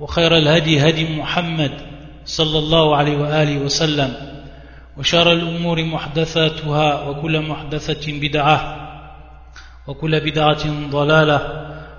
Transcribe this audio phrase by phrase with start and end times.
[0.00, 1.72] وخير الهدي هدي محمد
[2.24, 4.14] صلى الله عليه وآله وسلم
[4.98, 8.58] وشر الأمور محدثاتها وكل محدثة بدعة
[9.86, 11.40] وكل بدعة ضلالة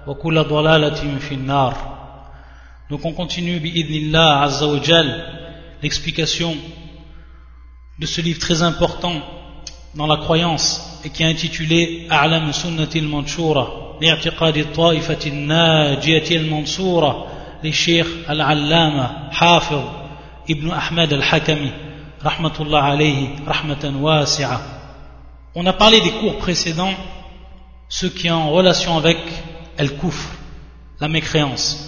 [0.08, 1.74] وكل ضلالة في النار
[2.90, 5.08] Donc on continue bi'idnillah azza wa jal
[5.82, 6.58] l'explication
[8.00, 9.14] de ce livre très important
[9.96, 13.66] dans la croyance et qui est intitulé A'lam sunnati al-manshura
[14.02, 17.12] li'i'tiqad al-ta'ifati al-najiyati al-mansura
[17.64, 19.30] les Al-Allama,
[20.48, 21.72] Ibn Ahmed Al-Hakami,
[22.22, 23.30] Rahmatullah alayhi,
[25.56, 26.94] On a parlé des cours précédents,
[27.90, 29.18] ce qui est en relation avec
[29.78, 30.36] Al-Kufr,
[31.00, 31.88] la mécréance.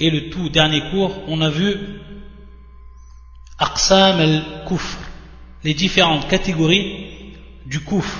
[0.00, 1.76] Et le tout dernier cours, on a vu
[3.58, 4.98] Aqsam al-Kufr,
[5.62, 7.06] les différentes catégories
[7.66, 8.18] du Kufr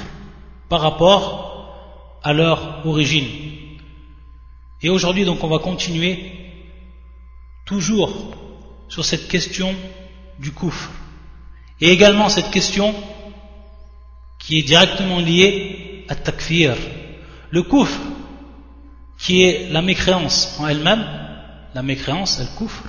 [0.68, 3.27] par rapport à leur origine.
[4.82, 6.43] Et aujourd'hui, donc, on va continuer
[7.64, 8.12] toujours
[8.88, 9.74] sur cette question
[10.38, 10.90] du Kufr.
[11.80, 12.94] Et également cette question
[14.38, 16.76] qui est directement liée à Takfir.
[17.50, 17.98] Le Kufr,
[19.18, 21.04] qui est la mécréance en elle-même,
[21.74, 22.84] la mécréance, le kufr,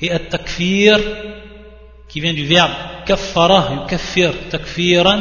[0.00, 0.98] et at-takfir,
[2.08, 2.72] qui vient du verbe
[3.06, 5.20] kaffara, yukaffir, takfiran,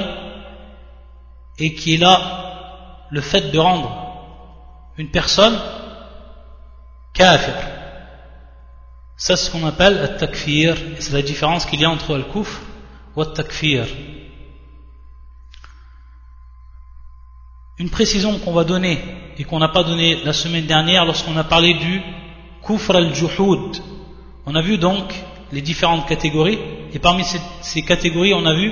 [1.58, 3.92] et qui est là le fait de rendre
[4.98, 5.58] une personne
[7.14, 7.79] kafir.
[9.20, 12.62] Ça, c'est ce qu'on appelle at-takfir, et c'est la différence qu'il y a entre al-kufr
[13.18, 13.86] ou at-takfir.
[17.78, 18.98] Une précision qu'on va donner
[19.38, 22.02] et qu'on n'a pas donnée la semaine dernière lorsqu'on a parlé du
[22.66, 23.82] kufr al-juhud.
[24.46, 25.14] On a vu donc
[25.52, 26.60] les différentes catégories,
[26.94, 28.72] et parmi ces, ces catégories, on a vu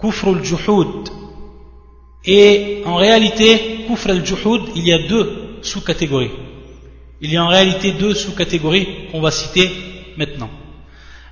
[0.00, 1.08] kufr al-juhud.
[2.24, 6.32] Et en réalité, kufr al-juhud, il y a deux sous-catégories.
[7.24, 9.70] Il y a en réalité deux sous-catégories qu'on va citer
[10.18, 10.50] maintenant.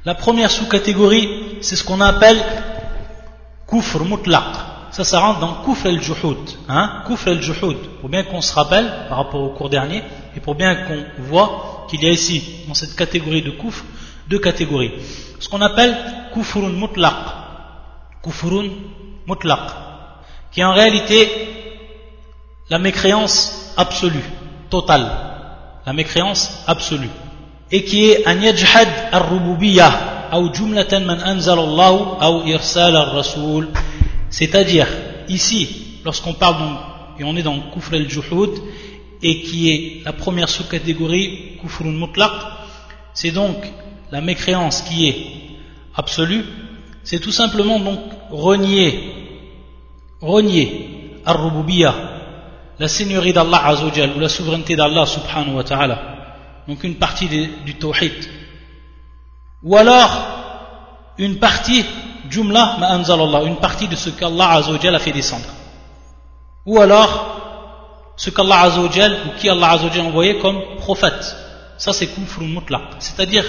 [0.07, 1.29] La première sous-catégorie,
[1.61, 2.39] c'est ce qu'on appelle
[3.69, 4.43] kufr mutlaq.
[4.91, 6.39] Ça, ça rentre dans kufr al-juhud.
[6.67, 7.03] Hein?
[8.01, 10.03] Pour bien qu'on se rappelle, par rapport au cours dernier,
[10.35, 13.85] et pour bien qu'on voit qu'il y a ici, dans cette catégorie de kufr,
[14.29, 14.93] deux catégories.
[15.41, 15.95] Ce qu'on appelle
[16.33, 17.17] kufrun mutlaq.
[18.25, 18.71] Kufrun
[19.29, 19.61] mutlaq.
[20.53, 21.29] Qui est en réalité
[22.71, 24.25] la mécréance absolue,
[24.71, 25.32] totale.
[25.87, 27.11] La mécréance absolue.
[27.71, 31.93] Et qui est an yajhad al-rububiyah, ou jumlatan man anzal Allah,
[32.31, 33.69] ou irsal al-rasoul.
[34.31, 34.87] C'est-à-dire,
[35.29, 36.79] ici, lorsqu'on parle donc,
[37.19, 38.51] et on est dans kufr al-juhud,
[39.23, 42.33] et qui est la première sous-catégorie, kufrun mutlaq,
[43.15, 43.57] c'est donc
[44.11, 45.27] la mécréance qui est
[45.95, 46.45] absolue,
[47.05, 48.01] c'est tout simplement donc
[48.31, 49.13] renier,
[50.21, 51.95] renier ar-rububiyya,
[52.79, 55.99] la seigneurie d'Allah azawajal, ou la souveraineté d'Allah subhanahu wa ta'ala,
[56.67, 58.13] donc une partie du tawhid,
[59.63, 61.85] ou alors une partie,
[62.29, 65.49] jumla ma anzalallah, une partie de ce qu'Allah azawajal a fait descendre,
[66.67, 67.33] ou alors
[68.17, 71.37] ce qu'Allah Azzawajal ou qui Allah Azzawajal a envoyé comme prophète.
[71.79, 72.83] Ça c'est kufr mutlaq.
[73.01, 73.45] C'est-à-dire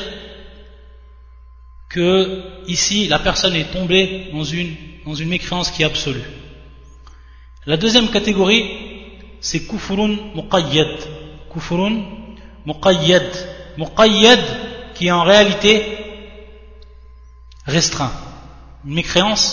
[1.89, 6.23] que ici la personne est tombée dans une, dans une mécréance qui est absolue.
[7.65, 8.92] La deuxième catégorie
[9.43, 10.97] c'est kufrun muqayyad.
[11.51, 11.95] Kufrun
[12.65, 13.29] muqayyad.
[13.77, 14.43] Muqayyad
[14.95, 15.97] qui est en réalité
[17.65, 18.11] restreint.
[18.85, 19.45] Une mécréance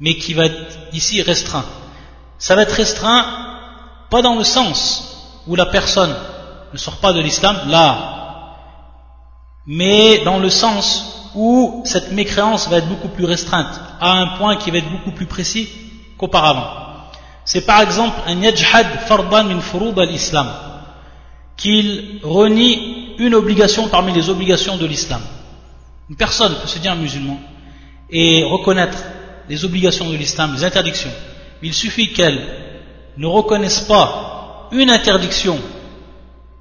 [0.00, 1.64] mais qui va être ici restreint.
[2.38, 3.24] Ça va être restreint
[4.10, 6.14] pas dans le sens où la personne
[6.72, 8.54] ne sort pas de l'islam, là,
[9.66, 14.56] mais dans le sens où cette mécréance va être beaucoup plus restreinte, à un point
[14.56, 15.68] qui va être beaucoup plus précis
[16.18, 16.87] qu'auparavant.
[17.48, 20.48] C'est par exemple un yajhad fardan min furud al-islam,
[21.56, 25.22] qu'il renie une obligation parmi les obligations de l'islam.
[26.10, 27.40] Une personne peut se dire musulman
[28.10, 28.98] et reconnaître
[29.48, 31.10] les obligations de l'islam, les interdictions.
[31.62, 32.38] Il suffit qu'elle
[33.16, 35.58] ne reconnaissent pas une interdiction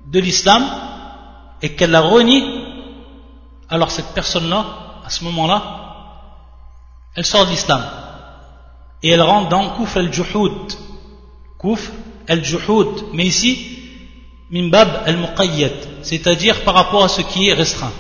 [0.05, 0.63] de l'islam
[1.61, 2.45] et qu'elle la renie,
[3.67, 4.65] alors cette personne-là,
[5.05, 5.63] à ce moment-là,
[7.13, 7.83] elle sort de l'islam
[9.03, 10.73] et elle rentre dans Kufr al-Juhud.
[11.59, 11.91] Kufr
[12.27, 13.05] al-Juhud.
[13.13, 13.77] Mais ici,
[14.51, 15.73] lorsqu'on parle donc, et on est dans Kufr al-Juhud, min bab al-muqayyad,
[16.03, 17.91] c'est-à-dire par rapport à ce qui est restreint.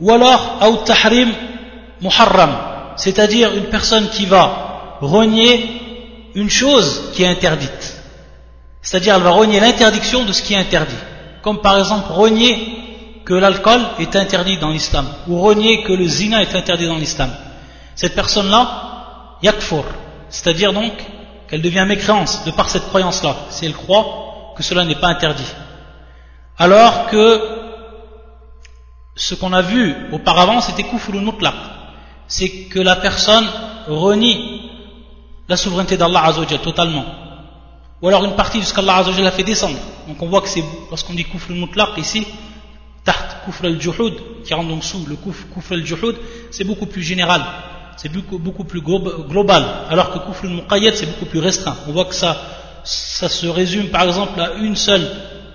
[0.00, 1.30] Ou alors, ou tahrim
[2.00, 2.56] muharram,
[2.96, 5.66] c'est-à-dire une personne qui va renier
[6.34, 7.96] une chose qui est interdite.
[8.80, 10.94] C'est-à-dire elle va renier l'interdiction de ce qui est interdit.
[11.42, 12.76] Comme par exemple renier
[13.24, 17.30] que l'alcool est interdit dans l'islam, ou renier que le zina est interdit dans l'islam.
[17.94, 19.84] Cette personne-là, yakfur,
[20.30, 20.92] c'est-à-dire donc
[21.48, 25.50] qu'elle devient mécréance de par cette croyance-là, si elle croit que cela n'est pas interdit.
[26.58, 27.40] Alors que
[29.14, 31.54] ce qu'on a vu auparavant, c'était kufrul mutlaq.
[32.26, 33.46] C'est que la personne
[33.86, 34.70] renie
[35.48, 37.04] la souveraineté d'Allah Azzawajal totalement.
[38.02, 39.78] Ou alors une partie de ce qu'Allah Azzawajal a fait descendre.
[40.06, 42.26] Donc on voit que c'est, lorsqu'on dit kufrul mutlaq ici,
[43.04, 44.14] taht kufr al-juhud,
[44.44, 46.16] qui rentre donc sous le kufr al-juhud,
[46.50, 47.42] c'est beaucoup plus général.
[47.98, 49.64] C'est beaucoup, plus global.
[49.90, 51.76] Alors que kufr al-muqayyad, c'est beaucoup plus restreint.
[51.88, 52.36] On voit que ça,
[52.84, 55.04] ça se résume par exemple à une seule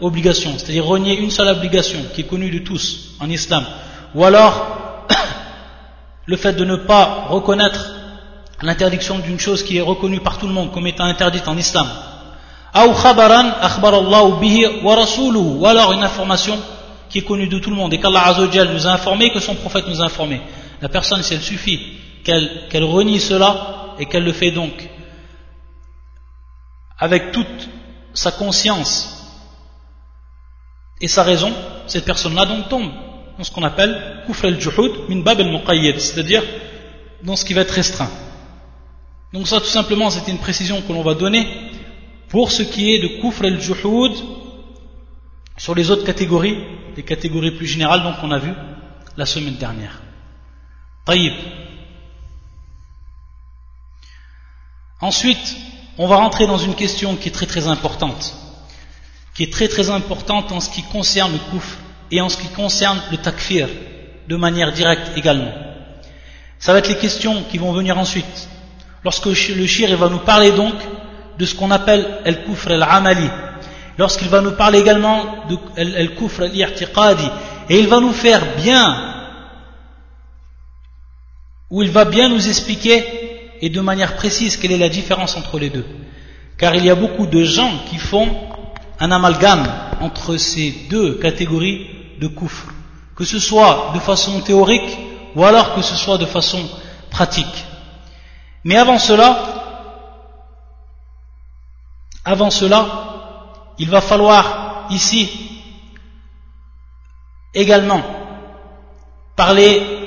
[0.01, 3.65] obligation, c'est-à-dire renier une seule obligation qui est connue de tous en islam,
[4.13, 5.05] ou alors
[6.25, 7.93] le fait de ne pas reconnaître
[8.61, 11.87] l'interdiction d'une chose qui est reconnue par tout le monde comme étant interdite en islam,
[12.75, 12.79] ou
[15.65, 16.59] alors une information
[17.09, 19.87] qui est connue de tout le monde et qu'Allah nous a informé, que son prophète
[19.87, 20.41] nous a informé.
[20.81, 21.79] La personne, si elle suffit
[22.23, 24.89] qu'elle renie cela et qu'elle le fait donc
[26.97, 27.69] avec toute
[28.13, 29.09] sa conscience
[31.01, 31.51] et sa raison,
[31.87, 32.91] cette personne-là donc tombe
[33.37, 36.43] dans ce qu'on appelle kufr al-juhud min bab al-muqayyad, c'est-à-dire
[37.23, 38.09] dans ce qui va être restreint.
[39.33, 41.47] Donc ça tout simplement c'était une précision que l'on va donner
[42.29, 44.13] pour ce qui est de kufr al-juhud
[45.57, 46.57] sur les autres catégories,
[46.95, 48.53] les catégories plus générales donc qu'on a vu
[49.17, 50.01] la semaine dernière.
[55.03, 55.57] Ensuite,
[55.97, 58.33] on va rentrer dans une question qui est très très importante
[59.33, 61.77] qui est très très importante en ce qui concerne le kouf
[62.11, 63.67] et en ce qui concerne le takfir,
[64.27, 65.51] de manière directe également.
[66.59, 68.47] Ça va être les questions qui vont venir ensuite.
[69.03, 70.75] Lorsque le shir va nous parler donc
[71.37, 73.27] de ce qu'on appelle el kufr al-amali,
[73.97, 77.27] lorsqu'il va nous parler également de el kufr al-i'tiqadi,
[77.69, 79.13] et il va nous faire bien,
[81.71, 83.22] ou il va bien nous expliquer
[83.63, 85.85] et de manière précise quelle est la différence entre les deux?
[86.57, 88.27] Car il y a beaucoup de gens qui font
[88.99, 89.65] un amalgame
[90.01, 91.87] entre ces deux catégories
[92.19, 92.65] de kufr,
[93.15, 94.97] que ce soit de façon théorique
[95.33, 96.61] ou alors que ce soit de façon
[97.09, 97.65] pratique.
[98.65, 99.29] Mais avant cela,
[102.25, 102.85] avant cela,
[103.79, 105.29] il va falloir ici
[107.53, 108.01] également
[109.37, 110.02] parler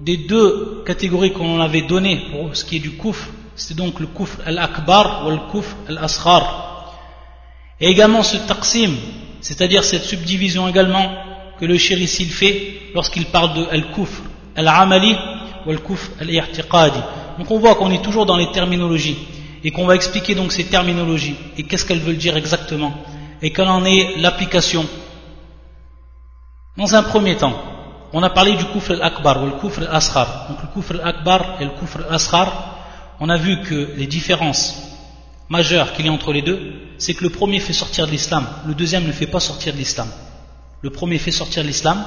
[0.00, 4.06] des deux catégories qu'on avait données pour ce qui est du kufr, c'est donc le
[4.06, 6.96] kufr al-akbar ou le kufr al-asghar.
[7.80, 8.92] Et également ce taqsim,
[9.40, 11.12] c'est-à-dire cette subdivision également
[11.58, 11.98] que le shir
[12.30, 14.22] fait lorsqu'il parle de al-kufr
[14.56, 15.14] al-amali
[15.66, 17.00] ou al-kufr al-i'tiqadi.
[17.38, 19.18] Donc on voit qu'on est toujours dans les terminologies
[19.62, 22.92] et qu'on va expliquer donc ces terminologies et qu'est-ce qu'elles veulent dire exactement
[23.42, 24.86] et quelle en est l'application.
[26.78, 27.54] Dans un premier temps,
[28.12, 30.46] on a parlé du kufr al-akbar ou le kufr al-asghar.
[30.48, 32.76] Donc le kufr al-akbar et le kufr al-asghar,
[33.20, 34.90] on a vu que les différences
[35.50, 38.46] majeur qu'il y a entre les deux, c'est que le premier fait sortir de l'islam,
[38.66, 40.08] le deuxième ne fait pas sortir de l'islam.
[40.80, 42.02] Le premier fait sortir de l'islam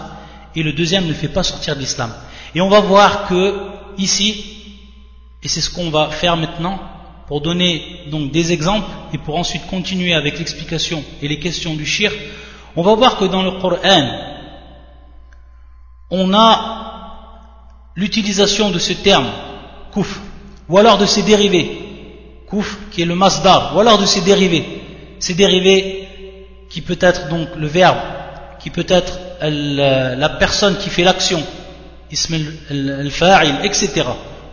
[0.55, 2.11] et le deuxième ne fait pas sortir de l'islam.
[2.55, 3.53] Et on va voir que
[3.97, 4.45] ici,
[5.43, 6.79] et c'est ce qu'on va faire maintenant,
[7.27, 11.85] pour donner donc des exemples et pour ensuite continuer avec l'explication et les questions du
[11.85, 12.11] shir,
[12.75, 14.32] on va voir que dans le Coran,
[16.13, 19.27] on a l'utilisation de ce terme,
[19.91, 20.19] kouf,
[20.69, 21.79] ou alors de ses dérivés,
[22.91, 24.65] qui est le masdar, ou alors de ses dérivés.
[25.19, 26.07] Ces dérivés
[26.69, 27.97] qui peut être donc le verbe,
[28.59, 31.41] qui peut être la personne qui fait l'action,
[32.11, 32.35] ism
[32.69, 34.03] al-fa'il, etc.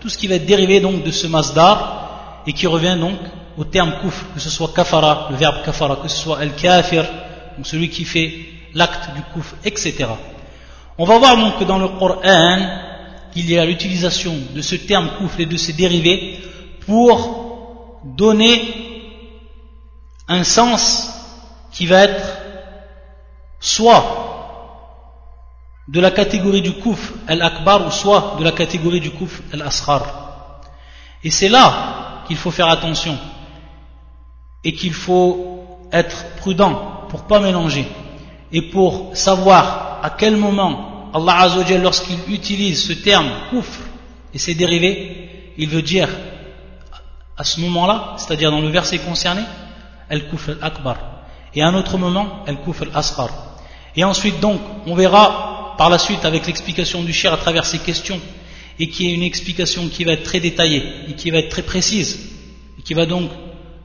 [0.00, 3.18] Tout ce qui va être dérivé donc de ce masdar et qui revient donc
[3.58, 7.04] au terme kufr, que ce soit kafara, le verbe kafara, que ce soit al-kafir,
[7.56, 8.32] donc celui qui fait
[8.72, 10.06] l'acte du kufr, etc.
[10.98, 12.58] On va voir donc que dans le Coran,
[13.36, 16.38] il y a l'utilisation de ce terme kufr et de ses dérivés
[16.86, 18.62] pour donner
[20.28, 21.10] un sens
[21.72, 22.38] qui va être
[23.60, 24.30] soit
[25.88, 30.60] de la catégorie du kouf al-akbar ou soit de la catégorie du kouf al-asghar.
[31.24, 33.18] Et c'est là qu'il faut faire attention
[34.64, 37.86] et qu'il faut être prudent pour pas mélanger
[38.52, 43.80] et pour savoir à quel moment Allah Azzawajal lorsqu'il utilise ce terme kouf
[44.32, 46.08] et ses dérivés, il veut dire
[47.36, 49.42] à ce moment-là, c'est-à-dire dans le verset concerné,
[50.08, 50.96] El-Kufr al-Akbar.
[51.54, 53.30] Et à un autre moment, al-kufr al-asghar.
[53.96, 57.78] Et ensuite donc, on verra par la suite avec l'explication du shir à travers ces
[57.78, 58.20] questions,
[58.78, 61.62] et qui est une explication qui va être très détaillée, et qui va être très
[61.62, 62.30] précise,
[62.78, 63.30] et qui va donc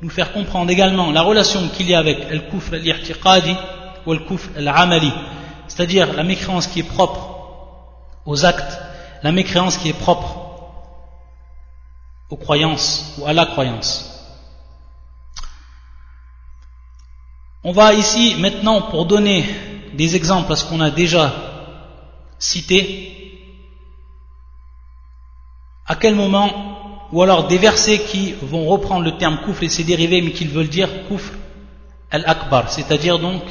[0.02, 3.56] nous faire comprendre également la relation qu'il y a avec al-kufr al-i'tiqadi
[4.06, 4.14] ou
[4.56, 5.12] al-amali,
[5.68, 7.30] c'est-à-dire la mécréance qui est propre
[8.26, 8.80] aux actes,
[9.24, 10.38] la mécréance qui est propre
[12.30, 14.12] aux croyances ou à la croyance.
[17.64, 19.44] On va ici maintenant, pour donner
[19.94, 21.34] des exemples à ce qu'on a déjà
[22.38, 23.12] cité,
[25.88, 29.84] à quel moment, ou alors des versets qui vont reprendre le terme koufr et ses
[29.84, 31.32] dérivés, mais qui veulent dire koufr
[32.12, 33.42] al-akbar, c'est-à-dire donc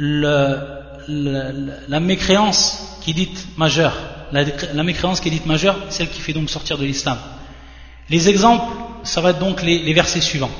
[0.00, 3.94] la mécréance qui est dite majeure,
[4.32, 7.18] la, mécréance qui est dite majeure, celle qui fait donc sortir de l'islam.
[8.10, 10.50] Les exemples, ça va être donc les, les versets suivants.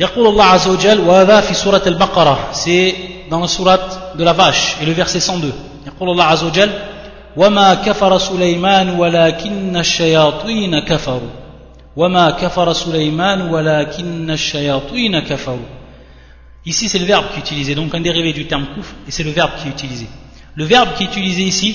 [0.00, 2.94] يقول الله عز وجل وهذا في سورة البقرة c'est
[3.30, 5.52] dans la sourate de la vache et le verset 102
[5.86, 6.70] يقول الله عز وجل
[7.36, 11.30] وما كفر سليمان ولكن الشياطين كفروا
[11.96, 15.66] وما كفر سليمان ولكن الشياطين كفروا
[16.67, 19.23] Ici, c'est le verbe qui est utilisé, donc un dérivé du terme kouf, et c'est
[19.23, 20.05] le verbe qui est utilisé.
[20.53, 21.71] Le verbe qui est utilisé ici,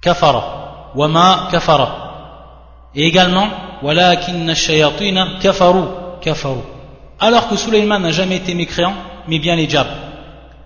[0.00, 2.90] kafara, wama kafara.
[2.94, 3.48] Et également,
[3.82, 6.60] walakinna shayatina kafaru, kafaru.
[7.18, 8.94] Alors que Suleiman n'a jamais été mécréant,
[9.26, 9.90] mais bien les diables.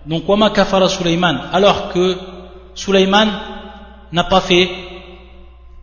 [0.05, 2.15] Donc, wama kafara Suleiman, alors que
[2.75, 3.27] Suleiman
[4.11, 4.69] n'a pas fait,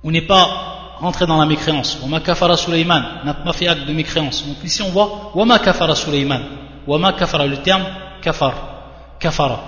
[0.05, 1.99] ou n'est pas rentrer dans la mécréance.
[2.03, 4.47] Wama kafara Sulaiman n'a pas fait acte de mécréance.
[4.47, 6.43] Donc ici on voit Wama kafara Sulaiman.
[6.87, 7.85] Wama kafara, le terme
[8.23, 8.55] kafar.
[9.21, 9.61] Kafara.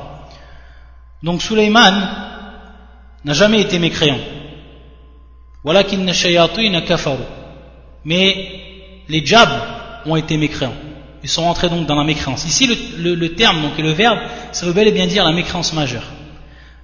[1.22, 1.94] Donc Sulaiman
[3.24, 4.18] n'a jamais été mécréant.
[5.64, 7.24] Walakin shayatin kafaru.
[8.04, 9.60] Mais les diables
[10.06, 10.74] ont été mécréants.
[11.22, 12.46] Ils sont rentrés donc dans la mécréance.
[12.46, 14.18] Ici, le, terme donc, et le verbe,
[14.52, 16.04] ça veut bel et bien dire la mécréance majeure.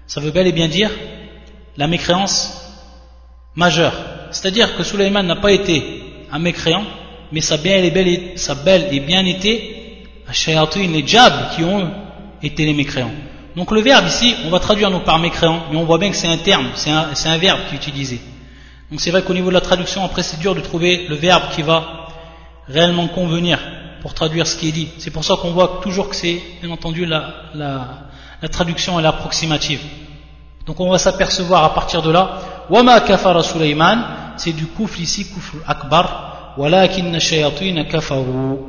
[0.07, 0.91] Ça veut bel et bien dire
[1.77, 2.53] la mécréance
[3.55, 3.95] majeure.
[4.31, 6.85] C'est-à-dire que Suleiman n'a pas été un mécréant,
[7.33, 9.77] mais ça, belle et sa belle et bien été
[10.33, 11.91] Shayatin, les diables qui ont
[12.43, 13.13] été les mécréants.
[13.55, 16.17] Donc le verbe ici, on va traduire nous par mécréant, mais on voit bien que
[16.17, 18.21] c'est un terme, c'est un, verbe qui est utilisé.
[18.91, 21.45] Donc c'est vrai qu'au niveau de la traduction, après c'est dur de trouver le verbe
[21.55, 22.09] qui va
[22.69, 23.59] réellement convenir
[24.03, 24.89] pour traduire ce qui est dit.
[24.99, 27.89] C'est pour ça qu'on voit toujours que c'est, bien entendu, la, la,
[28.43, 29.81] la traduction est approximative.
[30.67, 34.00] Donc on va s'apercevoir à partir de là, Wama kafara Sulaiman,
[34.38, 38.60] c'est du kufr ici, kufr akbar, walakin shayatin kafaru.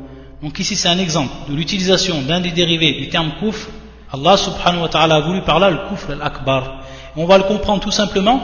[0.43, 3.69] Donc ici c'est un exemple de l'utilisation d'un des dérivés du terme kufr.
[4.13, 6.81] Allah subhanahu wa ta'ala a voulu par là le kufr al-akbar.
[7.17, 8.41] On va le comprendre tout simplement,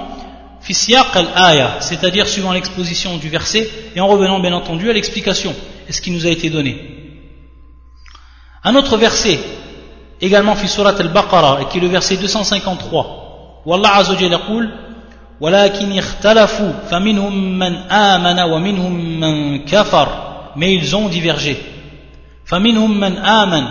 [0.61, 5.55] fisiyaq al-aya, c'est-à-dire suivant l'exposition du verset et en revenant bien entendu à l'explication
[5.89, 6.99] et ce qui nous a été donné.
[8.63, 9.39] Un autre verset,
[10.21, 13.25] également fi surat al-baqarah, et qui est le verset 253.
[13.67, 14.71] والله عز وجل يقول
[15.43, 20.09] ولكن اختلفوا فمنهم من آمن ومنهم من كفر
[20.57, 21.57] mais ils ont divergé
[22.45, 23.65] فمنهم من آمن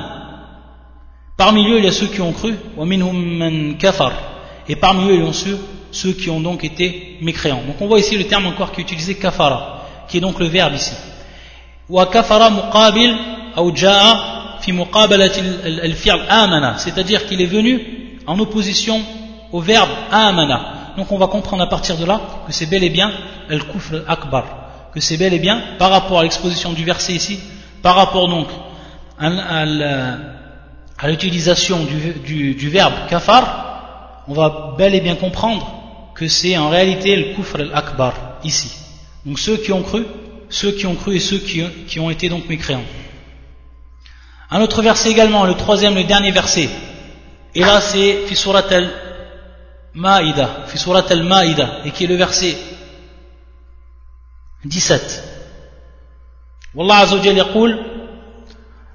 [1.38, 4.12] parmi eux il y a ceux qui ont cru ومنهم من كفر
[4.70, 5.60] et parmi eux il y a ceux,
[5.92, 8.84] ceux qui ont donc été mécréants donc on voit ici le terme encore qui est
[8.84, 10.94] utilisé kafara qui est donc le verbe ici
[11.90, 13.16] وكفر مقابل
[13.58, 15.32] أو جاء في مقابلة
[15.66, 17.82] الفعل آمن c'est-à-dire qu'il est venu
[18.26, 19.02] en opposition
[19.52, 20.71] au verbe amana.
[20.97, 23.11] Donc on va comprendre à partir de là que c'est bel et bien
[23.49, 24.45] al-kufr akbar,
[24.93, 27.41] que c'est bel et bien par rapport à l'exposition du verset ici,
[27.83, 28.49] par rapport donc
[29.19, 29.65] à,
[31.09, 35.81] l'utilisation du, verbe kafar, on va bel et bien comprendre
[36.15, 38.13] que c'est en réalité le kufr al-akbar
[38.45, 38.71] ici.
[39.25, 40.05] Donc ceux qui ont cru,
[40.51, 42.85] ceux qui ont cru et ceux qui, qui ont été donc mécréants.
[44.51, 46.69] Un autre verset également, le troisième, le dernier verset.
[47.55, 48.91] Et là c'est fi surat al
[49.94, 52.58] Maïda, fi surat al-Maïda, et qui est le verset
[54.66, 55.24] 17.
[56.76, 57.86] والله عز وجل يقول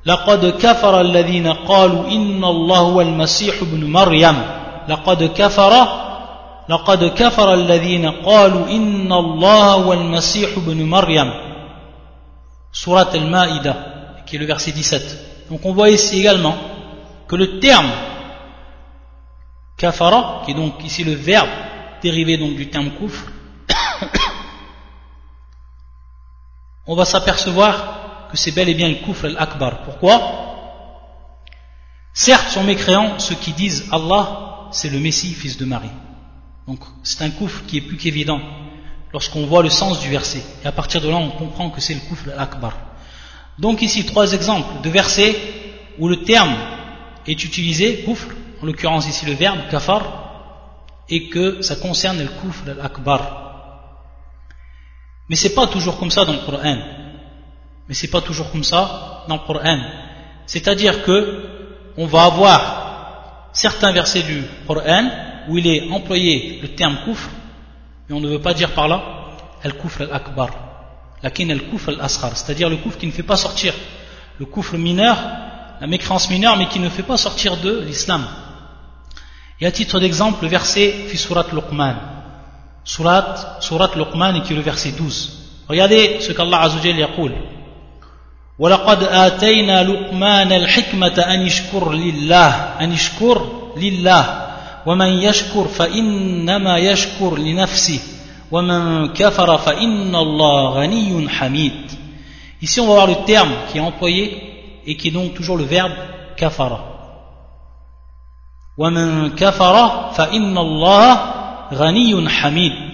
[0.06, 4.42] لقد كفر الذين قالوا إن الله هو المسيح ابن مريم
[4.88, 5.72] لقد كفر
[6.68, 11.30] لقد كفر الذين قالوا إن الله هو المسيح ابن مريم
[12.72, 13.74] سورة المائدة
[14.26, 16.54] qui est le verset 17 donc on voit ici également
[17.28, 17.90] que le terme
[19.77, 21.49] Kafara, qui est donc ici le verbe
[22.01, 23.31] dérivé donc du terme kufr,
[26.87, 29.83] on va s'apercevoir que c'est bel et bien le kufr al-akbar.
[29.83, 30.45] Pourquoi?
[32.13, 35.91] Certes, sont mécréants ceux qui disent Allah, c'est le Messie, fils de Marie.
[36.67, 38.41] Donc c'est un kufr qui est plus qu'évident
[39.13, 40.43] lorsqu'on voit le sens du verset.
[40.63, 42.73] Et à partir de là, on comprend que c'est le kufr al-akbar.
[43.59, 45.35] Donc ici, trois exemples de versets
[45.99, 46.55] où le terme
[47.27, 48.27] est utilisé, kufr,
[48.61, 50.27] en l'occurrence ici le verbe kafar,
[51.09, 53.47] et que ça concerne le kufr al-akbar.
[55.29, 56.77] Mais c'est pas toujours comme ça dans le Coran.
[57.87, 59.79] Mais c'est pas toujours comme ça dans le Coran.
[60.45, 61.43] C'est-à-dire que
[61.97, 65.09] on va avoir certains versets du Coran
[65.47, 67.29] où il est employé le terme kufr,
[68.07, 69.01] mais on ne veut pas dire par là
[69.63, 70.49] al-kufr al-akbar,
[71.23, 73.73] lakin al-kufr al-asghar, c'est-à-dire le kufr qui ne fait pas sortir,
[74.39, 75.17] le kufr mineur,
[75.79, 78.25] la mécréance mineure, mais qui ne fait pas sortir de l'islam.
[79.60, 81.94] Et à titre d'exemple, le verset fi surat Luqman,
[82.84, 85.64] surat, surat Luqman qui est le verset 12.
[85.68, 87.32] Regardez ce qu'Allah Azzawajal yaqul.
[88.58, 92.48] ولقد آتينا لقمان الحكمة أن يشكر لله
[92.80, 94.46] أن يشكر لله
[94.86, 98.00] ومن يشكر فإنما يشكر لنفسه
[98.50, 101.90] ومن كفر فإن الله غني حميد
[102.62, 104.40] Ici on va voir le terme qui est employé
[104.86, 105.92] et qui est donc toujours le verbe
[106.36, 106.95] kafara.
[108.78, 111.18] ومن كفر فإن الله
[111.72, 112.92] غني حميد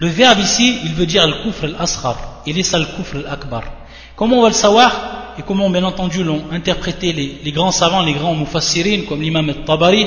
[0.00, 3.64] Le verbe ici, il veut dire al-kufr al-asghar et laisse al-kufr al-akbar.
[4.14, 4.92] Comment on va le savoir
[5.36, 9.48] et comment bien entendu l'ont interprété les, les, grands savants, les grands mufassirin comme l'imam
[9.48, 10.06] al-Tabari,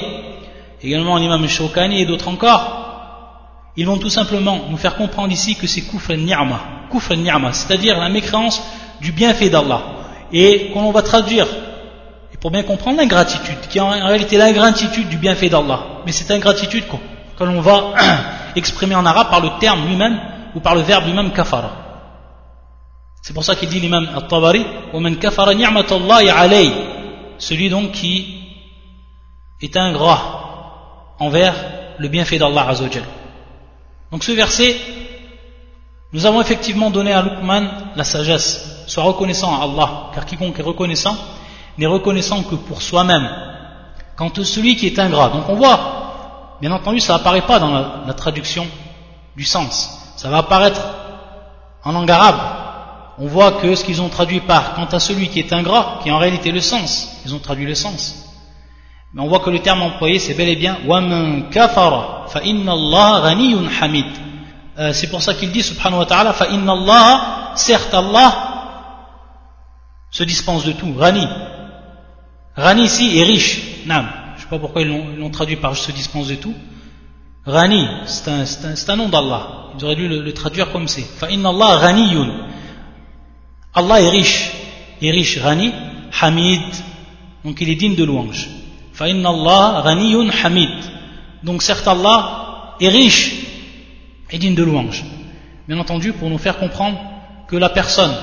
[0.81, 2.81] également l'imam al-Shawkani et d'autres encore
[3.77, 6.59] ils vont tout simplement nous faire comprendre ici que c'est kufr al-ni'ma,
[6.91, 8.61] kufr al-ni'ma, c'est-à-dire la mécréance
[8.99, 9.81] du bienfait d'Allah.
[10.33, 11.74] Et qu'on va traduire, et
[12.46, 15.80] pour bien comprendre l'ingratitude, qui est en réalité l'ingratitude du bienfait d'Allah.
[16.06, 16.84] Mais cette ingratitude
[17.36, 17.94] que l'on va
[18.54, 20.16] exprimer en arabe par le terme lui-même
[20.54, 21.72] ou par le verbe lui-même kafara.
[23.20, 24.64] C'est pour ça qu'il dit l'imam al-Tabari
[25.20, 25.50] kafara.
[27.38, 28.38] Celui donc qui
[29.60, 31.52] est ingrat envers
[31.98, 33.02] le bienfait d'Allah Azzawajal.
[34.12, 34.76] Donc ce verset,
[36.12, 38.84] nous avons effectivement donné à Luqman la sagesse.
[38.86, 41.16] Sois reconnaissant à Allah, car quiconque est reconnaissant,
[41.77, 43.29] n'est reconnaissant que pour soi-même.
[44.15, 47.71] Quant à celui qui est ingrat, donc on voit, bien entendu, ça n'apparaît pas dans
[47.71, 48.67] la, la traduction
[49.35, 50.13] du sens.
[50.17, 50.81] Ça va apparaître
[51.83, 52.39] en langue arabe,
[53.17, 56.09] on voit que ce qu'ils ont traduit par quant à celui qui est ingrat, qui
[56.09, 58.25] est en réalité le sens, ils ont traduit le sens.
[59.13, 63.19] Mais on voit que le terme employé c'est bel et bien وَمَنْ كَفَرَ فَإِنَّ اللَّهَ
[63.19, 64.05] غَنِيٌّ حَمِيدٌ
[64.79, 67.21] euh, C'est pour ça qu'il dit subhanahu wa ta'ala فَإِنَّ اللَّهَ
[67.55, 68.51] Certes Allah
[70.09, 71.27] se dispense de tout, Rani.
[72.56, 73.60] Rani ici est riche.
[73.86, 74.08] Nam.
[74.34, 76.54] Je ne sais pas pourquoi ils l'ont traduit par je se dispense de tout.
[77.44, 79.48] Rani, c'est un, un, un, nom d'Allah.
[79.78, 81.02] Ils auraient dû le, traduire comme c'est.
[81.02, 82.32] Fa'inna Allah Raniyun.
[83.74, 84.50] Allah est riche.
[85.00, 85.38] Il est riche.
[85.38, 85.72] Rani,
[86.20, 86.62] Hamid.
[87.44, 88.48] Donc il est digne de louange.
[88.92, 90.70] Fa'inna Allah Raniyun Hamid.
[91.44, 93.34] Donc certes Allah est riche
[94.30, 95.04] et digne de louange.
[95.68, 96.98] Bien entendu, pour nous faire comprendre
[97.48, 98.14] que la personne,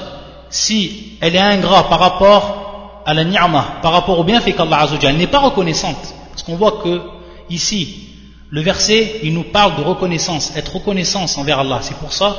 [0.49, 2.62] si elle est ingrate par rapport
[3.05, 6.79] à la ni'ma, par rapport au bienfait qu'Allah Azzawajal, n'est pas reconnaissante, parce qu'on voit
[6.83, 7.01] que
[7.49, 8.09] ici,
[8.49, 11.79] le verset, il nous parle de reconnaissance, être reconnaissance envers Allah.
[11.81, 12.35] C'est pour ça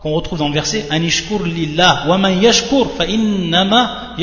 [0.00, 4.14] qu'on retrouve dans le verset Anishkur lillah wa man yashkur fa innama.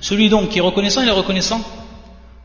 [0.00, 1.60] Celui donc qui est reconnaissant, il est reconnaissant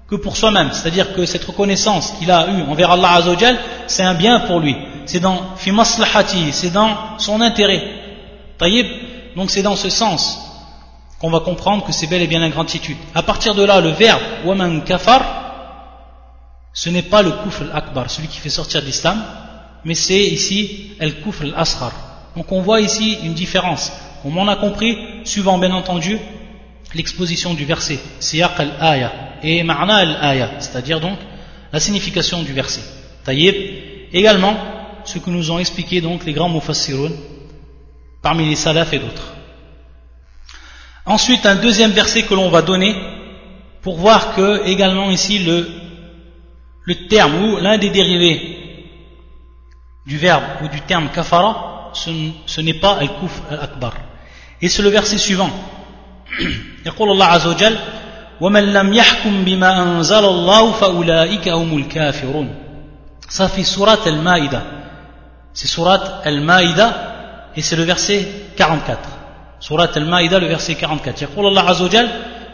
[0.08, 0.70] que pour soi-même.
[0.72, 4.76] C'est-à-dire que cette reconnaissance qu'il a eue envers Allah Azzawajal, c'est un bien pour lui.
[5.06, 7.84] C'est dans fi maslahati, c'est dans son intérêt.
[8.60, 8.86] Taïb,
[9.36, 10.47] donc c'est dans ce sens
[11.20, 12.98] qu'on va comprendre que c'est bel et bien la gratitude.
[13.16, 15.22] À partir de là, le verbe wa man kafar,
[16.74, 19.24] ce n'est pas le kufr al-akbar, celui qui fait sortir l'islam,
[19.84, 21.92] mais c'est ici el kufr al-asghar.
[22.36, 23.92] Donc on voit ici une différence.
[24.24, 26.20] On m'en a compris, suivant bien entendu
[26.94, 31.18] l'exposition du verset, siyaq al-aya, et ma'na al-aya, c'est-à-dire donc
[31.74, 32.82] la signification du verset.
[33.26, 33.56] Taïb,
[34.14, 34.56] également
[35.04, 37.12] ce que nous ont expliqué donc les grands mufassirun,
[38.22, 39.37] parmi les salafs et d'autres.
[41.07, 42.95] Ensuite, un deuxième verset que l'on va donner
[43.83, 45.69] pour voir que également ici le,
[46.85, 48.59] le terme ou l'un des dérivés
[50.07, 52.11] du verbe ou du terme kafara, ce,
[52.47, 53.95] ce n'est pas al-kufr al-akbar.
[54.61, 55.51] Et c'est le verset suivant.
[56.87, 57.77] يقول الله عز وجل
[58.41, 62.49] ومن لم يحكم بما أنزل الله فأولئك هم الكافرون
[63.29, 64.63] ça fait surat al-Maïda
[65.53, 68.27] c'est surat al-Maïda et c'est le verset
[68.57, 68.99] 44
[69.61, 72.09] surat al-Maïda le verset 44 يقول الله عز وجل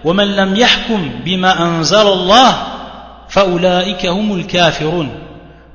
[0.04, 2.56] ومن لم يحكم بما أنزل الله
[3.28, 5.08] فأولئك هم الكافرون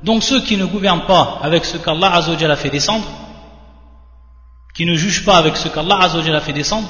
[0.04, 3.06] donc ceux qui ne gouvernent pas avec ce qu'Allah Azzawajal a fait descendre
[4.74, 6.88] qui ne jugent pas avec ce qu'Allah Azzawajal a fait descendre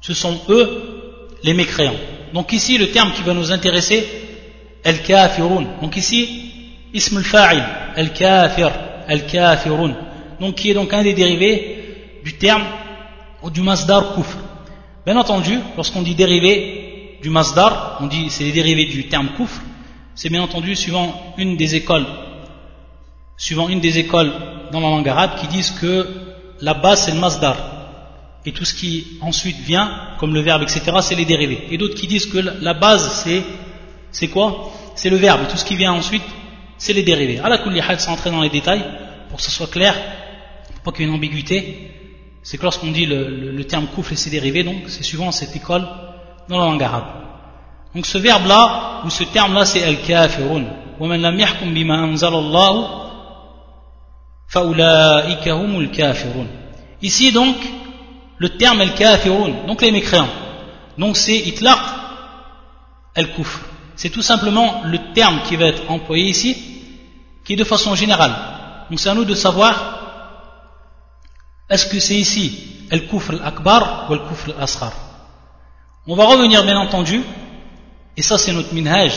[0.00, 1.00] ce sont eux
[1.42, 1.96] les mécréants.
[2.32, 4.06] Donc ici, le terme qui va nous intéresser,
[4.84, 5.66] al-kafirun.
[5.82, 6.52] Donc ici,
[6.92, 7.62] ism al-fa'il,
[7.96, 8.70] al-kafir,
[9.08, 9.94] al-kafirun.
[10.40, 12.62] Donc qui est donc un des dérivés du terme
[13.41, 14.37] ou du masdar kufr
[15.05, 19.61] Bien entendu, lorsqu'on dit dérivé du masdar, on dit c'est les dérivés du terme kufr,
[20.15, 22.05] c'est bien entendu suivant une des écoles,
[23.37, 24.31] suivant une des écoles
[24.71, 26.07] dans la langue arabe qui disent que
[26.61, 27.57] la base c'est le masdar
[28.45, 31.67] et tout ce qui ensuite vient, comme le verbe, etc., c'est les dérivés.
[31.71, 33.43] Et d'autres qui disent que la base c'est
[34.11, 34.71] c'est quoi?
[34.95, 36.23] C'est le verbe tout ce qui vient ensuite
[36.77, 37.39] c'est les dérivés.
[37.39, 38.83] À la sans entrer dans les détails,
[39.29, 39.95] pour que ce soit clair,
[40.73, 41.91] pour pas qu'il y ait une ambiguïté,
[42.44, 45.86] c'est que lorsqu'on dit le, terme kouf et ses dérivés, donc c'est suivant cette école
[46.48, 47.04] dans la langue arabe.
[47.94, 50.64] Donc ce verbe-là, ou ce terme-là, c'est al-kafirun.
[51.00, 53.00] وَمَنْ لَمْ يَحْكُمْ بِمَا أَنزَلَ اللَّهُ
[54.48, 56.46] فَأُولَٰئِكَ هُمُ الْكَافِرُونَ
[57.02, 57.56] Ici donc,
[58.38, 60.28] le terme al-kafirun, donc les mécréants.
[60.98, 61.78] Donc c'est itlaq
[63.14, 63.60] al-kufr.
[63.96, 66.56] C'est tout simplement le terme qui va être employé ici,
[67.44, 68.34] qui est de façon générale.
[68.88, 69.93] Donc c'est à nous de savoir
[71.69, 74.93] est-ce que c'est ici al-kufr al-akbar ou al-kufr al-asghar?
[76.07, 77.21] On va revenir bien entendu,
[78.15, 79.11] et ça c'est notre minhaj,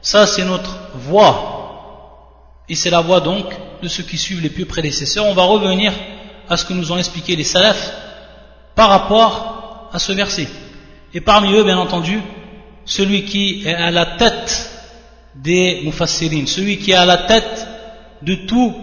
[0.00, 3.46] ça c'est notre voie, et c'est la voie donc
[3.82, 5.26] de ceux qui suivent les plus prédécesseurs.
[5.26, 5.92] On va revenir
[6.48, 7.92] à ce que nous ont expliqué les salafs
[8.74, 10.48] par rapport à ce verset.
[11.12, 12.20] Et parmi eux, bien entendu,
[12.84, 14.70] celui qui est à la tête
[15.34, 17.66] des mufassirin, celui qui est à la tête
[18.22, 18.74] de tous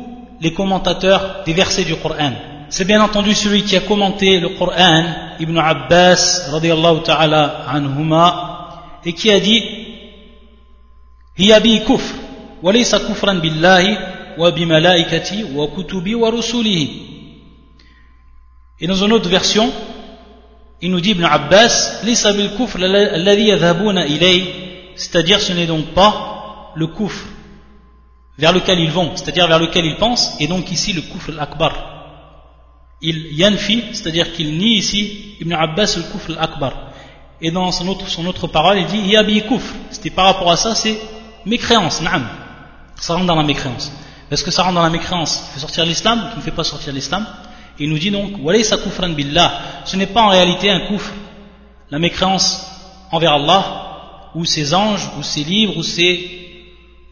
[0.42, 2.34] les commentateurs des versets du Coran.
[2.76, 5.04] C'est bien entendu celui qui a commenté le Coran,
[5.40, 9.62] Ibn Abbas, radiallahu ta'ala anhuma, et qui a dit,
[11.38, 12.16] Hiya bi kufr,
[12.64, 13.96] wa laysa kufran billahi,
[14.40, 17.02] wa bi malaikati, wa kutubi, wa rusulihi.
[18.80, 19.72] Et dans une autre version,
[20.82, 22.02] il nous dit Ibn Abbas,
[24.96, 27.24] c'est-à-dire ce n'est donc pas le kufr
[28.40, 31.93] vers lequel ils vont, c'est-à-dire vers lequel ils pensent, et donc ici le kufr al-akbar.
[33.04, 36.74] Il yanfi, c'est-à-dire qu'il nie ici Ibn Abbas le kufr al-akbar.
[37.42, 39.76] Et dans son autre, son autre parole, il dit Yabi kufr.
[39.92, 40.98] C'était par rapport à ça, c'est
[41.46, 42.26] mécréance, naam.
[42.96, 43.92] Ça rentre dans la mécréance.
[44.32, 46.64] Est-ce que ça rentre dans la mécréance qui fait sortir l'islam qui ne fait pas
[46.64, 47.26] sortir l'islam
[47.80, 48.34] il nous dit donc,
[49.16, 49.52] billah,
[49.86, 51.12] ce n'est pas en réalité un kufr,
[51.90, 52.68] la mécréance
[53.12, 56.30] envers Allah, ou ses anges, ou ses livres, ou ses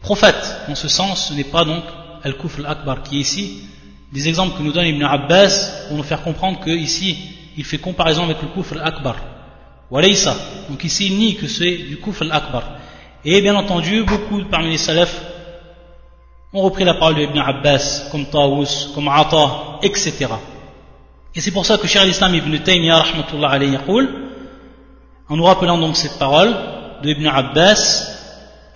[0.00, 0.56] prophètes.
[0.68, 1.82] En ce sens, ce n'est pas donc
[2.22, 3.62] al-kufr al-akbar qui est ici.
[4.12, 7.16] Des exemples que nous donne Ibn Abbas pour nous faire comprendre que ici,
[7.56, 9.16] il fait comparaison avec le kufr al-akbar.
[9.90, 10.36] Walaysa.
[10.68, 12.62] Donc ici, il nie que c'est du kufr al-akbar.
[13.24, 15.22] Et bien entendu, beaucoup parmi les salafs
[16.52, 20.26] ont repris la parole de Ibn Abbas, comme Tawus, comme Ata, etc.
[21.34, 23.78] Et c'est pour ça que Cheikh l'Islam Ibn Taymiyyah rahmatullah alayhi
[25.28, 26.54] en nous rappelant donc cette parole
[27.02, 28.08] de Ibn Abbas,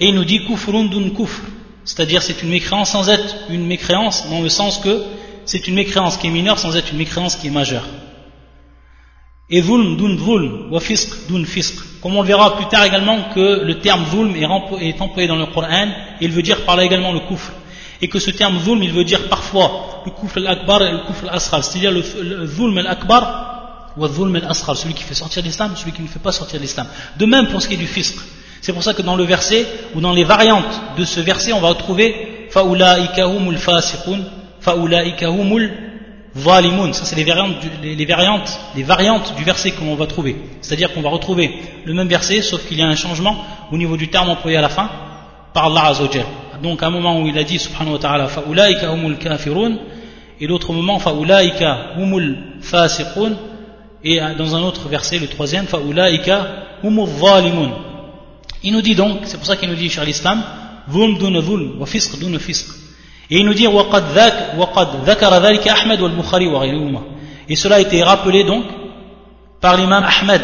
[0.01, 1.43] et il nous dit kufrun dun kufr,
[1.85, 5.03] c'est-à-dire c'est une mécréance sans être une mécréance dans le sens que
[5.47, 7.85] c'est une mécréance qui est mineure sans être une mécréance qui est majeure.
[9.49, 11.77] Et zulm dun zulm, wa fisq dun fisq.
[12.03, 15.47] Comme on le verra plus tard également que le terme zulm est employé dans le
[15.47, 15.89] Coran,
[16.21, 17.53] il veut dire par là également le kufr
[18.01, 21.29] et que ce terme zulm il veut dire parfois le kufr al-akbar et le kufr
[21.29, 25.93] al-asghar c'est-à-dire le, zulm al-akbar ou le zulm al-asghar celui qui fait sortir l'islam celui
[25.93, 28.17] qui ne fait pas sortir l'islam de même pour ce qui est du fisq
[28.61, 31.61] c'est pour ça que dans le verset ou dans les variantes de ce verset on
[31.61, 34.21] va retrouver fa'ulaika humul fasiqun
[34.67, 35.71] fa'ulaika humul
[36.37, 36.93] zalimun.
[36.93, 40.37] Ça c'est les variantes, les, variantes, les variantes du verset qu'on va trouver.
[40.61, 41.47] C'est-à-dire qu'on va retrouver
[41.85, 43.37] le même verset sauf qu'il y a un changement
[43.73, 44.91] au niveau du terme employé à la fin
[45.55, 46.27] par Allah Azzawajal
[46.63, 49.77] donc à un moment où il a dit subhanahu wa ta'ala fa'ulaika humul kafirun
[50.41, 53.33] et l'autre moment fa'ulaika humul fasiqun
[54.03, 56.47] et dans un autre verset le troisième fa'ulaika
[56.83, 57.71] humul zalimun.
[58.63, 60.43] Il nous dit donc c'est pour ça qu'il nous dit cher l'islam
[60.89, 62.86] dhulm wa fisq dun fisq
[63.31, 63.67] et il nous dit
[67.49, 68.65] Et cela a été rappelé donc
[69.61, 70.43] par l'imam Ahmed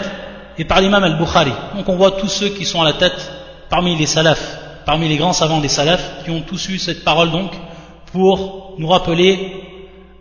[0.59, 1.53] et par l'imam Al-Bukhari.
[1.77, 3.33] Donc on voit tous ceux qui sont à la tête
[3.71, 7.31] parmi les salafs, parmi les grands savants des salafs, qui ont tous eu cette parole
[7.31, 7.53] donc
[8.13, 9.63] pour nous rappeler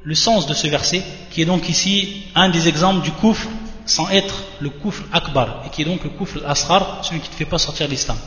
[0.03, 3.47] le sens de ce verset, qui est donc ici un des exemples du kufr
[3.85, 7.35] sans être le kufr akbar, et qui est donc le kufr asrar, celui qui ne
[7.35, 8.17] fait pas sortir l'islam.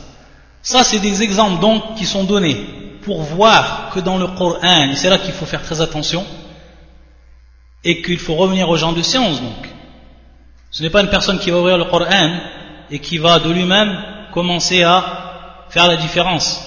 [0.61, 4.95] Ça, c'est des exemples donc qui sont donnés pour voir que dans le Coran et
[4.95, 6.25] c'est là qu'il faut faire très attention
[7.83, 9.69] et qu'il faut revenir aux gens de science donc
[10.71, 12.31] ce n'est pas une personne qui va ouvrir le Coran
[12.89, 13.95] et qui va de lui-même
[14.33, 16.61] commencer à faire la différence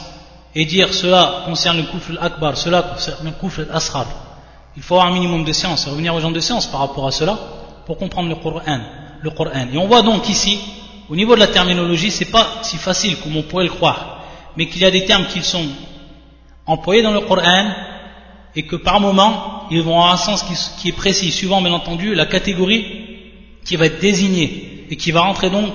[0.54, 4.06] et dire cela concerne le kufr akbar, cela concerne le kufr al
[4.76, 7.10] Il faut avoir un minimum de science, revenir aux gens de science par rapport à
[7.10, 7.36] cela
[7.84, 8.80] pour comprendre le Coran.
[9.20, 9.68] Le Coran.
[9.72, 10.60] Et on voit donc ici,
[11.08, 14.20] au niveau de la terminologie, c'est pas si facile comme on pourrait le croire,
[14.56, 15.66] mais qu'il y a des termes qui sont
[16.68, 17.70] employés dans le Coran
[18.54, 20.44] et que par moment, ils vont avoir un sens
[20.78, 22.84] qui, est précis, suivant bien entendu la catégorie
[23.64, 25.72] qui va être désignée et qui va rentrer donc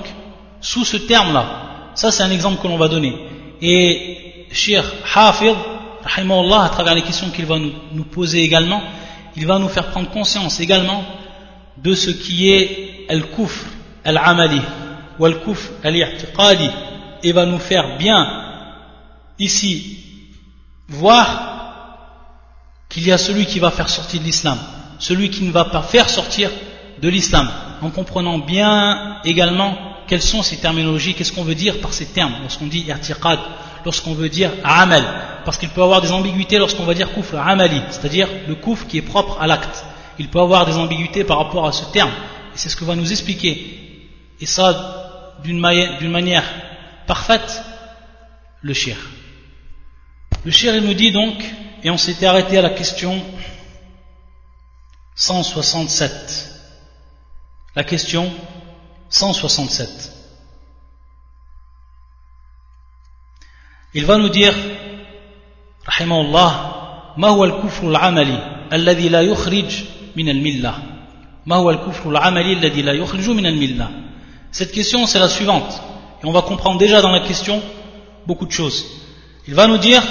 [0.60, 1.90] sous ce terme-là.
[1.94, 3.14] Ça, c'est un exemple que l'on va donner.
[3.60, 5.54] Et Shir Hafid,
[6.04, 8.82] à travers les questions qu'il va nous, poser également,
[9.36, 11.04] il va nous faire prendre conscience également
[11.82, 13.66] de ce qui est al-kufr
[14.04, 14.60] al-amali
[15.18, 16.70] ou al-kufr al-i'tiqadi
[17.22, 18.28] et va nous faire bien
[19.38, 20.04] ici
[20.88, 21.54] voir
[22.88, 24.58] qu'il y a celui qui va faire sortir de l'islam,
[24.98, 26.50] celui qui ne va pas faire sortir
[27.00, 27.50] de l'islam,
[27.82, 32.34] en comprenant bien également quelles sont ces terminologies, qu'est-ce qu'on veut dire par ces termes,
[32.42, 33.38] lorsqu'on dit i'tiqad,
[33.84, 35.02] lorsqu'on veut dire amal,
[35.44, 38.98] parce qu'il peut avoir des ambiguïtés lorsqu'on va dire kufr amali, c'est-à-dire le kufr qui
[38.98, 39.84] est propre à l'acte.
[40.18, 42.10] Il peut avoir des ambiguïtés par rapport à ce terme,
[42.54, 44.08] et c'est ce que va nous expliquer,
[44.40, 46.44] et ça d'une manière
[47.06, 47.62] parfaite,
[48.62, 48.96] le shir.
[50.45, 51.35] Le shir, il nous dit donc,
[51.83, 53.21] et on s'était arrêté à la question
[55.15, 56.49] 167.
[57.75, 58.31] La question
[59.09, 60.13] 167.
[63.93, 64.53] Il va nous dire,
[65.87, 66.51] رحمه الله
[67.17, 69.83] ما هو الكفر العملي الذي لا يخرج
[70.15, 70.73] من الملة
[71.45, 73.89] ما هو الكفر العملي الذي لا يخرج من الملة
[74.51, 75.81] Cette question c'est la suivante
[76.21, 77.61] et on va comprendre déjà dans la question
[78.27, 78.85] beaucoup de choses.
[79.47, 80.03] Il va nous dire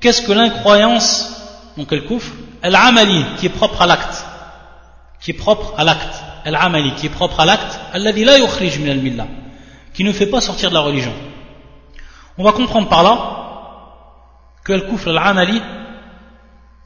[0.00, 1.30] qu'est-ce que l'incroyance,
[1.76, 2.32] donc elle coufre,
[2.62, 4.24] al-amali, qui est propre à l'acte,
[5.20, 9.28] qui est propre à l'acte, al-amali, qui est propre à l'acte, alladhi la al-millah,
[9.94, 11.12] qui ne fait pas sortir de la religion.
[12.38, 13.36] On va comprendre par là
[14.64, 15.60] que le coufre al-amali,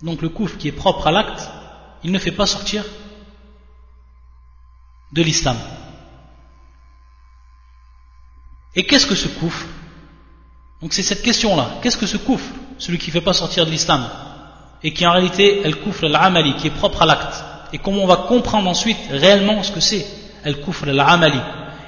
[0.03, 1.48] donc le coufre qui est propre à l'acte,
[2.03, 2.85] il ne fait pas sortir
[5.12, 5.57] de l'islam.
[8.74, 9.64] Et qu'est-ce que ce coufre
[10.83, 11.79] Donc c'est cette question-là.
[11.81, 14.04] Qu'est-ce que ce coufre Celui qui ne fait pas sortir de l'islam.
[14.84, 17.44] Et qui en réalité est le coufre al-amali, qui est propre à l'acte.
[17.74, 20.06] Et comment on va comprendre ensuite réellement ce que c'est
[20.46, 21.39] el coufre al-amali.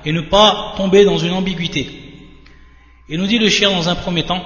[0.06, 1.89] Et ne pas tomber dans une ambiguïté.
[3.10, 4.41] Et nous dit le chien dans un premier temps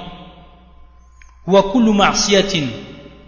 [1.47, 2.67] وكل معصية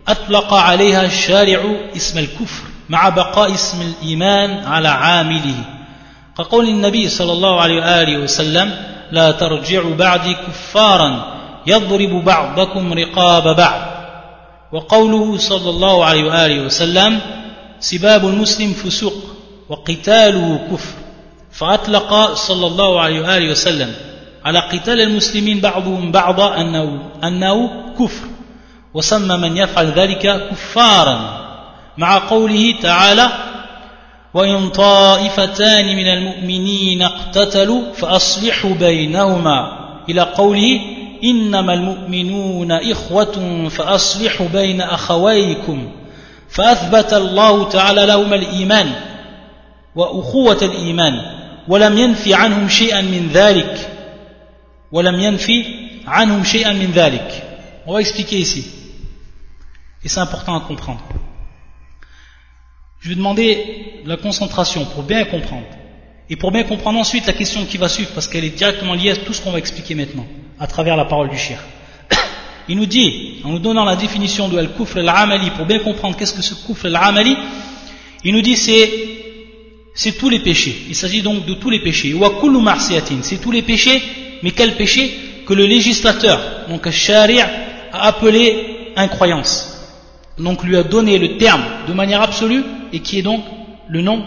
[0.08, 1.60] أطلق عليها الشارع
[1.96, 5.64] اسم الكفر مع بقاء اسم الإيمان على عامله
[6.38, 8.76] كقول النبي صلى الله عليه وآله وسلم
[9.12, 11.31] لا ترجعوا بعدي كفارا
[11.67, 13.81] يضرب بعضكم رقاب بعض.
[14.73, 17.21] وقوله صلى الله عليه وآله وسلم
[17.81, 19.15] سباب المسلم فسوق
[19.69, 20.95] وقتاله كفر.
[21.53, 23.95] فأطلق صلى الله عليه وآله وسلم
[24.45, 28.27] على قتال المسلمين بعضهم بعضا أنه, أنه كفر.
[28.95, 31.43] وسمى من يفعل ذلك كفارا.
[31.99, 33.29] مع قوله تعالى
[34.35, 39.83] وإن طائفتان من المؤمنين اقتتلوا فأصلحوا بينهما.
[40.09, 40.81] إلى قوله
[41.24, 45.92] إنما المؤمنون إخوة فأصلحوا بين أخويكم
[46.50, 48.92] فأثبت الله تعالى لهما الإيمان
[49.96, 51.22] وأخوة الإيمان
[51.68, 53.90] ولم ينفي عنهم شيئا من ذلك
[54.92, 55.66] ولم ينفي
[56.08, 57.44] عنهم شيئا من ذلك
[57.88, 58.66] On va expliquer ici.
[60.04, 61.02] Et c'est important à comprendre.
[63.00, 65.68] Je vais demander la concentration pour bien comprendre.
[66.30, 69.12] Et pour bien comprendre ensuite la question qui va suivre, parce qu'elle est directement liée
[69.12, 70.26] à tout ce qu'on va expliquer maintenant,
[70.63, 71.59] à travers la parole du shir.
[72.69, 76.33] Il nous dit, en nous donnant la définition de al-kufr al-amali, pour bien comprendre qu'est-ce
[76.33, 77.37] que ce kufr al-amali,
[78.25, 78.89] il nous dit c'est
[79.95, 80.85] c'est tous les péchés.
[80.89, 82.15] Il s'agit donc de tous les péchés.
[82.15, 82.61] Wa kullu
[83.23, 84.01] c'est tous les péchés,
[84.45, 85.13] mais quels péchés
[85.45, 87.51] que le législateur, donc sharia,
[87.93, 89.69] a appelé incroyance.
[90.39, 93.43] Donc lui a donné le terme de manière absolue et qui est donc
[93.89, 94.25] le nom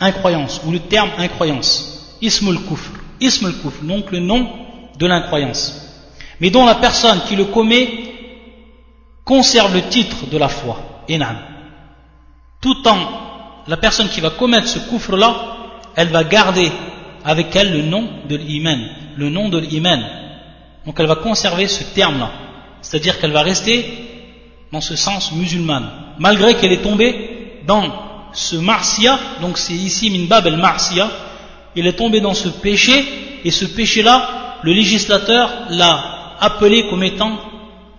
[0.00, 2.16] incroyance ou le terme incroyance.
[2.20, 2.90] Ismul kufr.
[3.20, 4.65] Ismul kufr, donc le nom
[4.98, 5.82] de l'incroyance.
[6.40, 7.88] Mais dont la personne qui le commet
[9.24, 11.04] conserve le titre de la foi.
[11.10, 11.36] Enam.
[12.60, 12.98] Tout en
[13.68, 15.34] la personne qui va commettre ce kufr là,
[15.96, 16.70] elle va garder
[17.24, 18.78] avec elle le nom de l'iman.
[19.16, 20.00] Le nom de l'iman.
[20.84, 22.30] Donc elle va conserver ce terme là.
[22.80, 24.06] C'est-à-dire qu'elle va rester
[24.72, 27.84] dans ce sens musulmane, malgré qu'elle est tombée dans
[28.32, 31.10] ce marcia, donc c'est ici minbab el marcia,
[31.76, 33.04] elle est tombée dans ce péché,
[33.44, 37.39] et ce péché-là, le législateur l'a appelé comme étant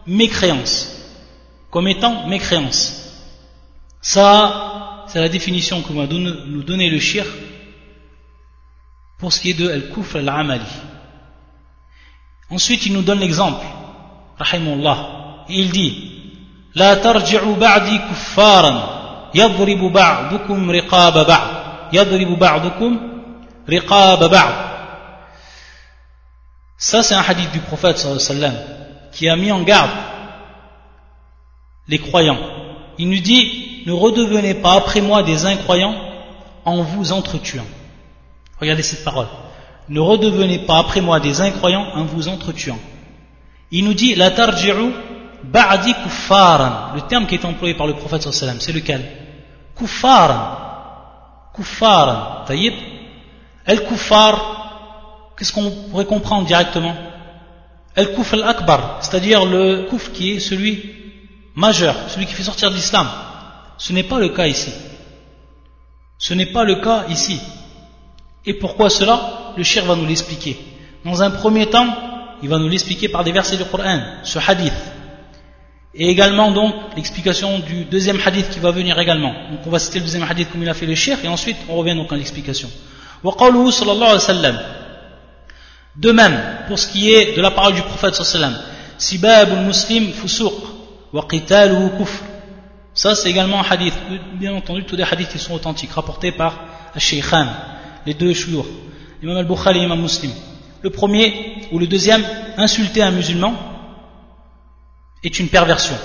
[0.07, 0.89] mécréance,
[1.71, 2.99] comme étant mécréance.
[4.01, 7.25] Ça, c'est la définition que va nous donner le shir
[9.19, 10.65] pour ce qui est de al-kufr al-amali.
[12.51, 13.65] Ensuite, il nous donne l'exemple,
[14.39, 16.13] rahimullah, il dit
[16.75, 19.03] لا ترجعوا بعدي كفارا
[19.35, 21.49] يضرب بعضكم رقاب بعض
[21.93, 23.01] يضرب بعضكم
[23.71, 24.66] رقاب بعض
[26.78, 28.54] ça, c'est un hadith du prophète sallam
[29.12, 29.90] qui a mis en garde
[31.88, 32.38] les croyants.
[33.00, 35.96] Il nous dit, ne redevenez pas après moi des incroyants
[36.66, 37.66] en vous entretuant.
[38.60, 39.28] Regardez cette parole.
[39.90, 42.80] Ne redevenez pas après moi des incroyants en vous entretuant.
[43.72, 44.92] Il nous dit, la tarji'u
[45.44, 46.94] ba'di kuffaran.
[46.96, 49.04] Le terme qui est employé par le prophète sallam, c'est lequel?
[49.76, 50.58] Kuffaran.
[51.56, 52.46] Kuffaran.
[52.46, 52.74] Taïb.
[53.68, 54.57] El kuffar,
[55.38, 56.96] qu'est-ce qu'on pourrait comprendre directement?
[57.96, 60.96] El kuf al-akbar, c'est-à-dire le kuf qui est celui
[61.56, 63.08] majeur, celui qui fait sortir de l'islam.
[63.78, 64.72] Ce n'est pas le cas ici.
[66.18, 67.40] Ce n'est pas le cas ici.
[68.46, 69.54] Et pourquoi cela?
[69.56, 70.58] Le shir va nous l'expliquer.
[71.06, 71.88] Dans un premier temps,
[72.44, 74.74] il va nous l'expliquer par des versets du Coran, ce hadith.
[75.94, 79.34] Et également donc l'explication du deuxième hadith qui va venir également.
[79.52, 81.58] Donc on va citer le deuxième hadith comme il a fait le shir et ensuite
[81.70, 82.70] on revient donc à l'explication.
[85.98, 88.62] De même, pour ce qui est de la parole du prophète sallallahu
[89.24, 90.54] alayhi muslim fusuq
[91.12, 92.24] wa qitaluhu kufr.
[92.94, 93.94] Ça c'est également un hadith,
[94.34, 96.60] bien entendu tous des hadiths qui sont authentiques, rapportés par
[96.94, 97.48] Al-Shaykhan,
[98.06, 98.66] les deux shuyur,
[99.22, 100.32] l'imam al-Bukhari et l'imam muslim.
[100.82, 102.24] Le premier ou le deuxième,
[102.58, 103.56] insulter un musulman
[105.24, 105.96] est une perversion.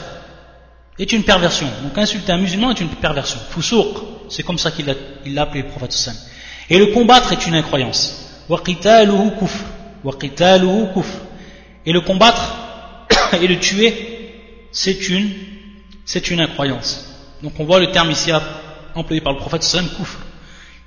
[0.99, 1.67] Est une perversion.
[1.83, 3.39] Donc insulter un musulman est une perversion.
[3.51, 3.89] Fusuq,
[4.31, 6.25] c'est comme ça qu'il l'a appelé le prophète sallallahu
[6.71, 8.45] Et le combattre est une incroyance.
[8.49, 9.65] Wa qitaluhu kufr.
[11.85, 12.55] Et le combattre
[13.41, 15.31] et le tuer, c'est une,
[16.05, 17.09] c'est une incroyance.
[17.43, 18.31] Donc on voit le terme ici
[18.95, 20.19] employé par le prophète sallam kufr.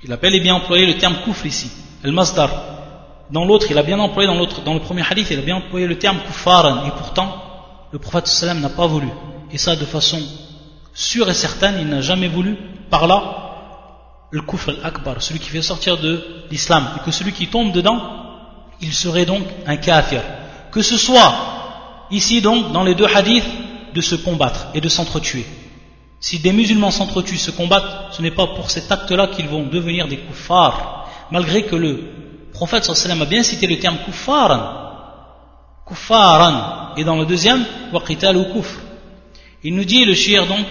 [0.04, 1.70] Il a bel et bien employé le terme kufr ici,
[2.04, 2.50] el masdar.
[3.30, 5.56] Dans l'autre, il a bien employé dans l'autre, dans le premier hadith, il a bien
[5.56, 6.86] employé le terme kufaran.
[6.86, 7.42] Et pourtant,
[7.92, 9.08] le prophète sallam n'a pas voulu.
[9.52, 10.22] Et ça de façon
[10.94, 12.56] sûre et certaine, il n'a jamais voulu
[12.88, 13.42] par là
[14.30, 16.88] le kufr al-akbar, celui qui fait sortir de l'islam.
[16.96, 18.25] Et que celui qui tombe dedans,
[18.80, 20.22] il serait donc un kafir.
[20.70, 21.34] Que ce soit
[22.10, 23.44] ici donc dans les deux hadiths
[23.94, 25.46] de se combattre et de s'entretuer.
[26.20, 30.08] Si des musulmans s'entretuent, se combattent, ce n'est pas pour cet acte-là qu'ils vont devenir
[30.08, 32.12] des kuffars, malgré que le
[32.52, 34.84] prophète sallam a bien cité le terme kuffaran.
[35.86, 36.94] Kuffaran.
[36.96, 38.80] Et dans le deuxième, waqital ou kufr.
[39.62, 40.66] Il nous dit, le shir donc,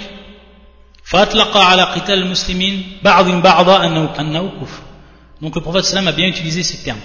[5.42, 7.00] Donc le prophète sallam a bien utilisé ces termes.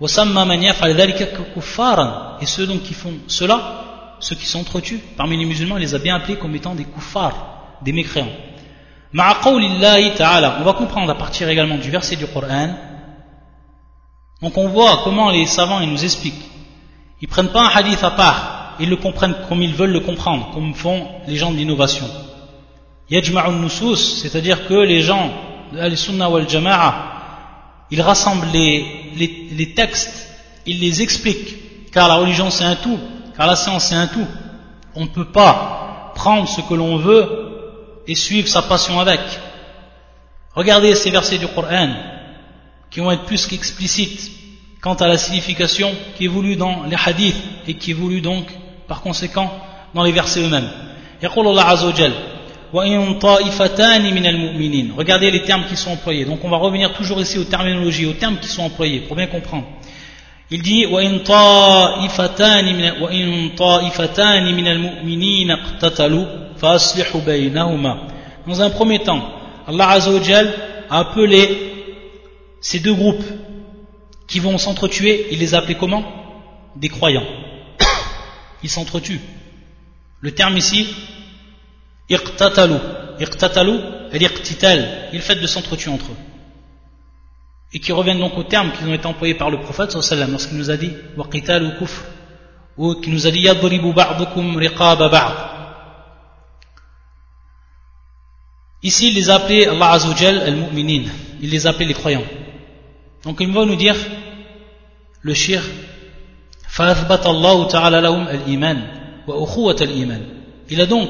[0.00, 0.06] Et
[2.46, 3.84] ceux donc qui font cela,
[4.20, 7.92] ceux qui s'entretuent parmi les musulmans, les a bien appelés comme étant des kuffars, des
[7.92, 8.28] mécréants.
[9.14, 12.74] On va comprendre à partir également du verset du Coran.
[14.42, 16.44] Donc on voit comment les savants ils nous expliquent.
[17.22, 20.50] Ils prennent pas un hadith à part, ils le comprennent comme ils veulent le comprendre,
[20.52, 22.04] comme font les gens de l'innovation.
[23.08, 25.30] c'est-à-dire que les gens
[25.72, 27.15] de Al-Sunnah wal Jama'a
[27.90, 30.28] il rassemble les, textes,
[30.66, 32.98] il les explique, car la religion c'est un tout,
[33.36, 34.26] car la science c'est un tout.
[34.94, 39.20] On ne peut pas prendre ce que l'on veut et suivre sa passion avec.
[40.54, 41.90] Regardez ces versets du Coran
[42.90, 44.30] qui vont être plus qu'explicites
[44.80, 48.46] quant à la signification qui est voulue dans les hadiths et qui est voulue donc
[48.88, 49.52] par conséquent
[49.94, 50.70] dans les versets eux-mêmes.
[54.96, 56.24] Regardez les termes qui sont employés.
[56.24, 59.26] Donc on va revenir toujours ici aux terminologies, aux termes qui sont employés pour bien
[59.26, 59.66] comprendre.
[60.50, 60.86] Il dit
[68.46, 69.28] Dans un premier temps,
[69.66, 70.54] Allah Azzawajal
[70.88, 71.72] a appelé
[72.60, 73.24] ces deux groupes
[74.28, 76.04] qui vont s'entretuer, il les a appelés comment?
[76.76, 77.26] Des croyants.
[78.62, 79.20] Ils s'entretuent.
[80.20, 80.88] Le terme ici,
[82.09, 82.75] Iqtatalu.
[83.19, 83.79] Iqtatalu,
[84.11, 86.17] elle il fait de s'entretuer entre eux.
[87.73, 90.57] Et qui reviennent donc aux termes qui ont été employés par le prophète sallallahu lorsqu'il
[90.57, 92.01] nous a dit waqital ou kufr
[92.77, 95.35] ou qui nous a dit yadribu ba'dukum riqaba ba'd.
[98.83, 101.09] Ici, il les a appelés Allah Azzawajal al-mu'minin.
[101.39, 102.25] Il les a appelés les croyants.
[103.23, 103.95] Donc il va nous dire
[105.21, 105.61] le shir
[106.71, 108.77] فأثبت الله تعالى لهم الإيمان
[109.27, 110.21] وأخوة الإيمان.
[110.69, 111.09] Il a donc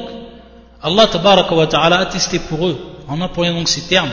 [0.82, 1.08] Allah
[1.50, 4.10] wa ta'ala a attesté pour eux, en employant donc ces termes,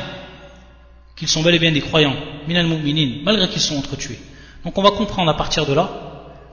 [1.16, 2.16] qu'ils sont bel et bien des croyants,
[2.47, 4.20] malgré qu'ils sont entretués.
[4.64, 5.89] Donc on va comprendre à partir de là,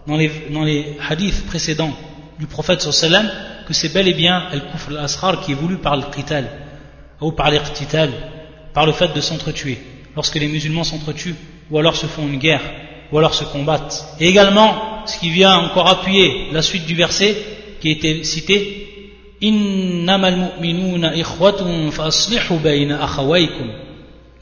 [0.07, 1.93] dans les, hadiths précédents
[2.39, 3.31] du prophète sallam,
[3.67, 6.49] que c'est bel et bien al-kufr al-asrar qui est voulu par le qital,
[7.21, 8.11] ou par l'irtital,
[8.73, 9.79] par le fait de s'entretuer,
[10.17, 11.37] lorsque les musulmans s'entretuent,
[11.71, 12.63] ou alors se font une guerre,
[13.13, 14.05] ou alors se combattent.
[14.19, 17.37] Et également, ce qui vient encore appuyer la suite du verset
[17.81, 17.91] qui
[19.43, 20.05] a été
[22.11, 22.39] cité,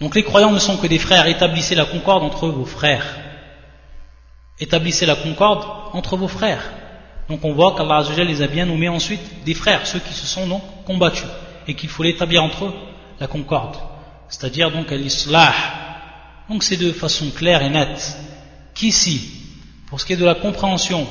[0.01, 3.19] donc les croyants ne sont que des frères, établissez la concorde entre vos frères.
[4.61, 6.63] Établissez la concorde entre vos frères.
[7.29, 10.47] Donc on voit qu'Allah les a bien nommés ensuite des frères, ceux qui se sont
[10.47, 11.27] donc combattus,
[11.67, 12.75] et qu'il faut l'établir entre eux
[13.21, 13.77] la concorde,
[14.29, 15.53] c'est-à-dire donc l'islah.
[16.49, 18.17] Donc c'est de façon claire et nette
[18.75, 19.31] qu'ici,
[19.89, 21.07] pour ce qui est de la compréhension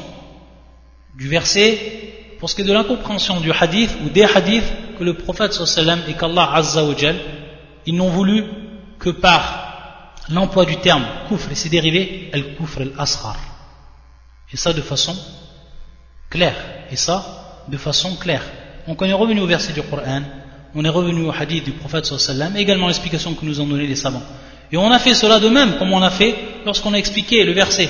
[1.16, 5.14] du verset, pour ce qui est de l'incompréhension du hadith ou des hadiths que le
[5.16, 6.84] prophète sallam et qu'Allah azza
[7.86, 8.44] ils n'ont voulu
[9.00, 13.38] que par l'emploi du terme kufr et ses dérivés, el kufr el asghar.
[14.52, 15.16] Et ça de façon
[16.30, 16.56] claire.
[16.92, 18.44] Et ça de façon claire.
[18.88, 20.22] Donc on est revenu au verset du Coran,
[20.76, 23.96] on est revenu au hadith du prophète sallam, également l'explication que nous ont donné les
[23.96, 24.24] savants.
[24.72, 26.36] Et on a fait cela de même, comme on a fait
[26.66, 27.90] lorsqu'on a expliqué le verset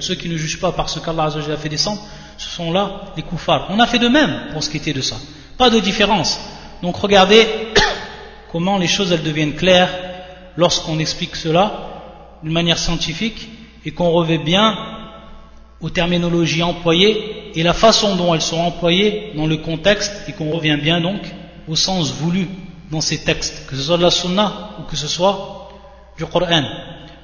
[0.00, 2.00] ceux qui ne jugent pas parce qu'Allah a fait descendre,
[2.38, 3.66] ce sont là les koufars.
[3.70, 5.16] On a fait de même pour ce qui était de ça.
[5.58, 6.38] Pas de différence.
[6.82, 7.46] Donc regardez
[8.52, 9.90] comment les choses elles deviennent claires
[10.56, 11.72] lorsqu'on explique cela
[12.42, 13.48] d'une manière scientifique
[13.84, 14.76] et qu'on revêt bien
[15.80, 20.50] aux terminologies employées et la façon dont elles sont employées dans le contexte et qu'on
[20.50, 21.20] revient bien donc
[21.68, 22.48] au sens voulu
[22.90, 25.65] dans ces textes, que ce soit de la sunna ou que ce soit
[26.17, 26.63] du Coran.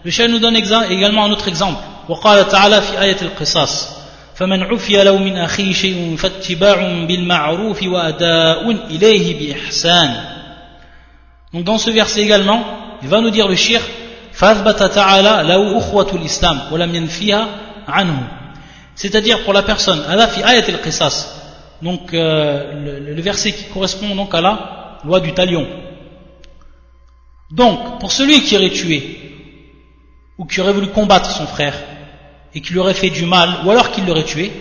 [0.04, 1.80] Le chef nous donne également un autre exemple.
[2.10, 3.98] وقال تعالى في آية القصاص
[4.36, 10.16] فمن عفي له من أخيه شيء فاتباع بالمعروف وأداء إليه بإحسان
[11.54, 12.64] Donc dans ce verset également,
[13.02, 13.82] il va nous dire le shir
[14.34, 17.48] فأثبت تعالى له أخوة الإسلام ولم ينفيها
[17.88, 18.28] عنه
[18.96, 21.36] C'est-à-dire pour la personne, Allah fi ayat al-qisas,
[21.84, 25.68] donc euh, le, le verset qui correspond donc à la loi du talion.
[27.52, 29.18] Donc, pour celui qui aurait tué,
[30.38, 31.76] ou qui aurait voulu combattre son frère,
[32.54, 34.52] et qui lui aurait fait du mal, ou alors qu'il l'aurait tué,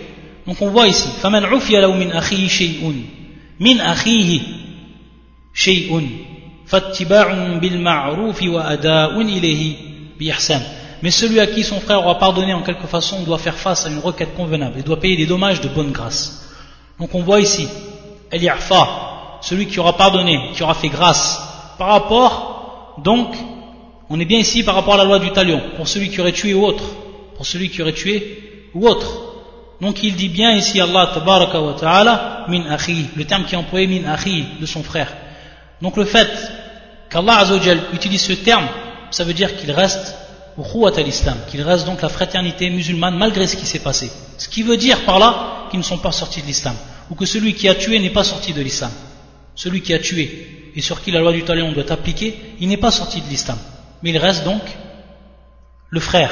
[0.45, 3.05] donc on voit ici, فَمَنْ عُفِيَ لَهُ مِنْ أَخِيهِ شَيْءٌ
[3.59, 4.41] مِنْ أَخِيهِ
[5.53, 6.09] شَيْءٌ
[6.67, 9.75] فَاتِّبَاعٌ بِالْمَعْرُوفِ وَأَدَاءٌ إِلَيْهِ
[10.19, 10.61] بِإِحْسَانٍ
[11.03, 13.89] Mais celui à qui son frère aura pardonné en quelque façon doit faire face à
[13.89, 16.47] une requête convenable et doit payer des dommages de bonne grâce.
[16.99, 17.67] Donc on voit ici,
[18.31, 21.41] El-Ya'fa, celui qui aura pardonné, qui aura fait grâce,
[21.77, 22.57] par rapport,
[22.98, 23.34] donc,
[24.08, 26.32] on est bien ici par rapport à la loi du talion, pour celui qui aurait
[26.32, 26.84] tué ou autre,
[27.36, 29.32] pour celui qui aurait tué ou autre.
[29.80, 32.64] Donc il dit bien ici Allah tabaraka wa ta'ala min
[33.16, 35.12] le terme qui est employé min akhi, de son frère.
[35.80, 36.30] Donc le fait
[37.10, 38.66] qu'Allah azawajal utilise ce terme,
[39.10, 40.14] ça veut dire qu'il reste
[40.56, 44.12] au khouat al-islam, qu'il reste donc la fraternité musulmane malgré ce qui s'est passé.
[44.38, 46.76] Ce qui veut dire par là qu'ils ne sont pas sortis de l'islam,
[47.10, 48.90] ou que celui qui a tué n'est pas sorti de l'islam
[49.54, 52.76] celui qui a tué et sur qui la loi du talion doit appliquer, il n'est
[52.76, 53.58] pas sorti de l'islam.
[54.02, 54.62] Mais il reste donc
[55.90, 56.30] le frère.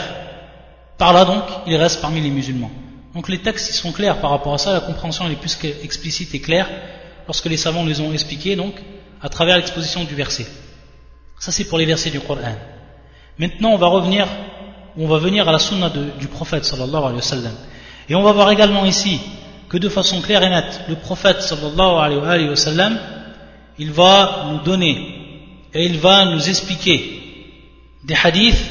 [0.99, 2.71] Par là donc, il reste parmi les musulmans.
[3.15, 6.41] Donc les textes sont clairs par rapport à ça, la compréhension est plus qu'explicite et
[6.41, 6.69] claire
[7.27, 8.75] lorsque les savants les ont expliqués donc
[9.21, 10.47] à travers l'exposition du verset.
[11.39, 12.55] Ça c'est pour les versets du Coran.
[13.39, 14.27] Maintenant on va revenir,
[14.97, 17.55] on va venir à la sunna du prophète sallallahu alayhi wa sallam.
[18.09, 19.21] Et on va voir également ici
[19.69, 22.99] que de façon claire et nette, le prophète sallallahu alayhi wa sallam,
[23.80, 24.96] il va nous donner
[25.74, 27.22] et il va nous expliquer
[28.04, 28.66] des hadiths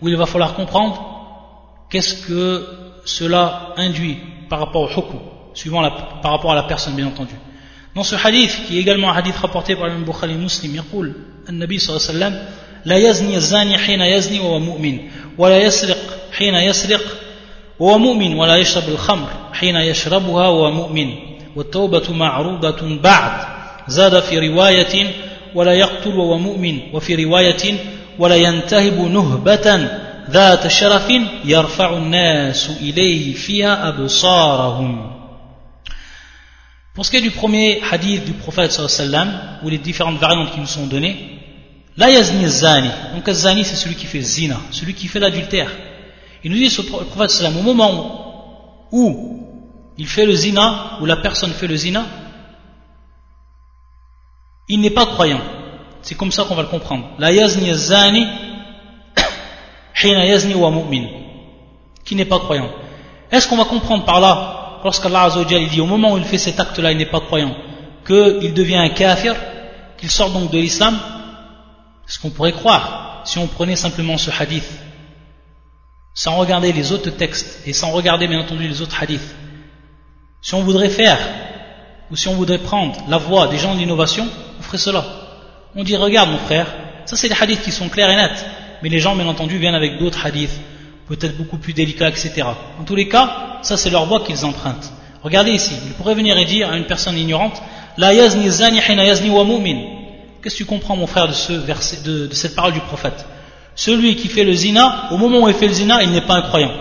[0.00, 2.66] où il va falloir comprendre qu'est-ce que
[3.04, 5.18] cela induit par rapport au hukm,
[5.54, 7.34] suivant la, par rapport à la personne bien entendu.
[7.94, 11.12] Dans ce hadith, qui est également un hadith rapporté par le Bukhari Muslim, يقول
[11.48, 12.48] النبي صلى الله عليه وسلم
[12.84, 15.00] لا يزني الزاني حين يزني وهو مؤمن
[15.38, 15.98] ولا يسرق
[16.32, 17.02] حين يسرق
[17.78, 21.14] وهو مؤمن ولا يشرب الخمر حين يشربها وهو مؤمن
[21.56, 23.49] والتوبة معروضة بعد
[23.88, 25.14] زاد في رواية
[25.54, 27.74] ولا يقتل وهو مؤمن وفي رواية
[28.18, 29.88] ولا ينتهب نهبة
[30.30, 31.12] ذات شرف
[31.44, 35.16] يرفع الناس إليه فيها أبصارهم
[36.94, 39.28] Pour ce qui est du premier hadith du prophète sallam,
[39.62, 41.42] ou les différentes variantes qui nous sont données,
[41.94, 42.88] la yazni zani.
[43.14, 45.70] Donc zani c'est celui qui fait zina, celui qui fait l'adultère.
[46.42, 49.42] Il nous dit ce prophète sallam, au moment où
[49.98, 52.06] il fait le zina, ou la personne fait le zina,
[54.71, 55.41] il n'est pas croyant.
[56.01, 57.05] C'est comme ça qu'on va le comprendre.
[57.19, 58.25] La yazni zani,
[60.03, 61.07] hina yazni wa mu'min,
[62.05, 62.69] qui n'est pas croyant.
[63.29, 66.59] Est-ce qu'on va comprendre par là, lorsqu'Allah Azzawajal dit au moment où il fait cet
[66.59, 67.53] acte-là, il n'est pas croyant,
[68.07, 69.35] qu'il devient un kafir,
[69.97, 70.97] qu'il sort donc de l'islam?
[72.07, 74.69] Ce qu'on pourrait croire si on prenait simplement ce hadith
[76.13, 79.35] sans regarder les autres textes et sans regarder bien entendu les autres hadiths?
[80.41, 81.19] Si on voudrait faire,
[82.11, 84.27] ou si on voudrait prendre la voie des gens de l'innovation,
[84.59, 85.03] on ferait cela.
[85.75, 86.67] On dit, regarde mon frère,
[87.05, 88.45] ça c'est des hadiths qui sont clairs et nets,
[88.83, 90.59] mais les gens bien entendu viennent avec d'autres hadiths,
[91.07, 92.43] peut-être beaucoup plus délicats, etc.
[92.79, 94.91] En tous les cas, ça c'est leur voie qu'ils empruntent.
[95.23, 97.61] Regardez ici, il pourrait venir et dire à une personne ignorante,
[97.97, 99.79] La yazni zani yazni wa mu'min.
[100.41, 103.25] Qu'est-ce que tu comprends mon frère de, ce verset, de cette parole du prophète?
[103.75, 106.35] Celui qui fait le zina, au moment où il fait le zina, il n'est pas
[106.35, 106.71] un croyant.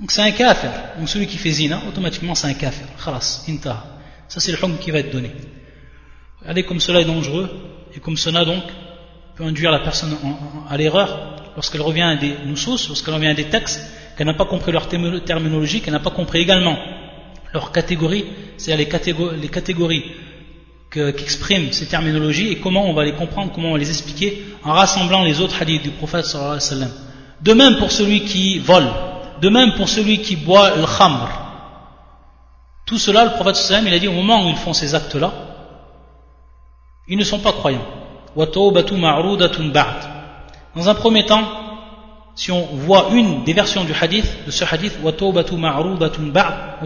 [0.00, 0.70] Donc c'est un kafir.
[0.98, 2.86] Donc celui qui fait zina, automatiquement c'est un kafir.
[3.04, 3.84] Khalas, intaha.
[4.30, 5.32] Ça c'est le hukm qui va être donné.
[6.40, 7.50] Regardez comme cela est dangereux
[7.94, 8.62] et comme cela donc
[9.36, 10.16] peut induire la personne
[10.68, 13.80] à l'erreur lorsqu'elle revient à des nusus, lorsqu'elle revient à des textes,
[14.16, 16.78] qu'elle n'a pas compris leur terminologie, qu'elle n'a pas compris également
[17.52, 18.24] leur catégorie,
[18.56, 18.86] c'est-à-dire
[19.36, 20.04] les catégories,
[20.92, 24.72] qu'expriment ces terminologies et comment on va les comprendre, comment on va les expliquer en
[24.72, 26.90] rassemblant les autres hadiths du prophète sallallahu alayhi wa sallam.
[27.42, 28.88] De même pour celui qui vole,
[29.42, 31.49] de même pour celui qui boit le khamr.
[32.90, 35.32] Tout cela, le prophète sallallahu il a dit au moment où ils font ces actes-là,
[37.06, 37.86] ils ne sont pas croyants.
[40.74, 41.44] Dans un premier temps,
[42.34, 45.06] si on voit une des versions du hadith, de ce hadith, on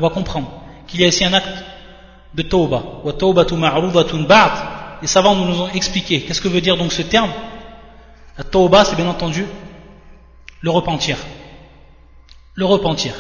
[0.01, 0.51] va comprendre
[0.87, 1.65] qu'il y a ici un acte
[2.35, 2.83] de tawba.
[5.01, 7.31] Les savants nous ont expliqué qu'est-ce que veut dire donc ce terme?
[8.37, 9.47] La tawba, c'est bien entendu
[10.61, 11.17] le repentir.
[12.57, 13.15] Le repentir.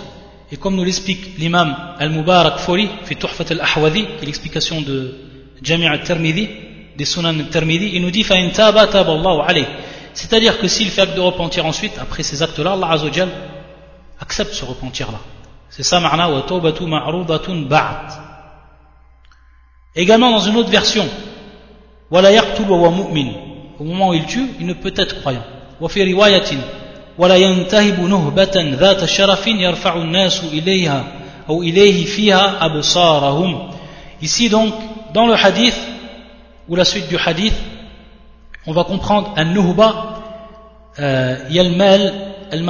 [0.53, 5.14] Et comme nous l'explique l'imam Al-Mubarak Fori, fait Tuhfat Al-Ahwadi, qui est l'explication de
[5.62, 6.49] Jami' Al-Tirmidhi,
[6.97, 9.66] des Sunan Al-Tirmidhi, il nous dit Fa'in taba taballahu alayh.
[10.12, 13.28] C'est-à-dire que s'il fait acte de repentir ensuite, après ces actes-là, Allah Azzawajal
[14.20, 15.18] accepte ce repentir-là.
[15.70, 18.12] C'est ça, ma'na wa tawbatu ma'rudatun ba'd.
[19.97, 21.09] Également dans une autre version,
[22.11, 23.32] wa la yaqtul wa mu'min.
[23.78, 25.42] Au moment où il tue, il ne peut être croyant.
[25.80, 26.59] Wa fi riwayatin
[27.19, 31.05] wala yantahibu nuhbatan dhata sharafin yarfa'u an-nasu ilayha
[31.49, 33.71] ou ilayhi fiha absarahum.
[34.23, 34.73] Ici donc,
[35.12, 35.79] dans le hadith,
[36.69, 37.55] ou la suite du hadith,
[38.67, 40.15] on va comprendre un nuhba
[40.99, 42.12] euh, il le mal
[42.51, 42.65] al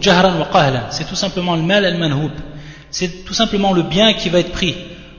[0.00, 0.82] jahran wa qahlan.
[0.90, 2.32] C'est tout simplement le mal al-manhub
[2.90, 4.74] c'est tout simplement le bien qui va être pris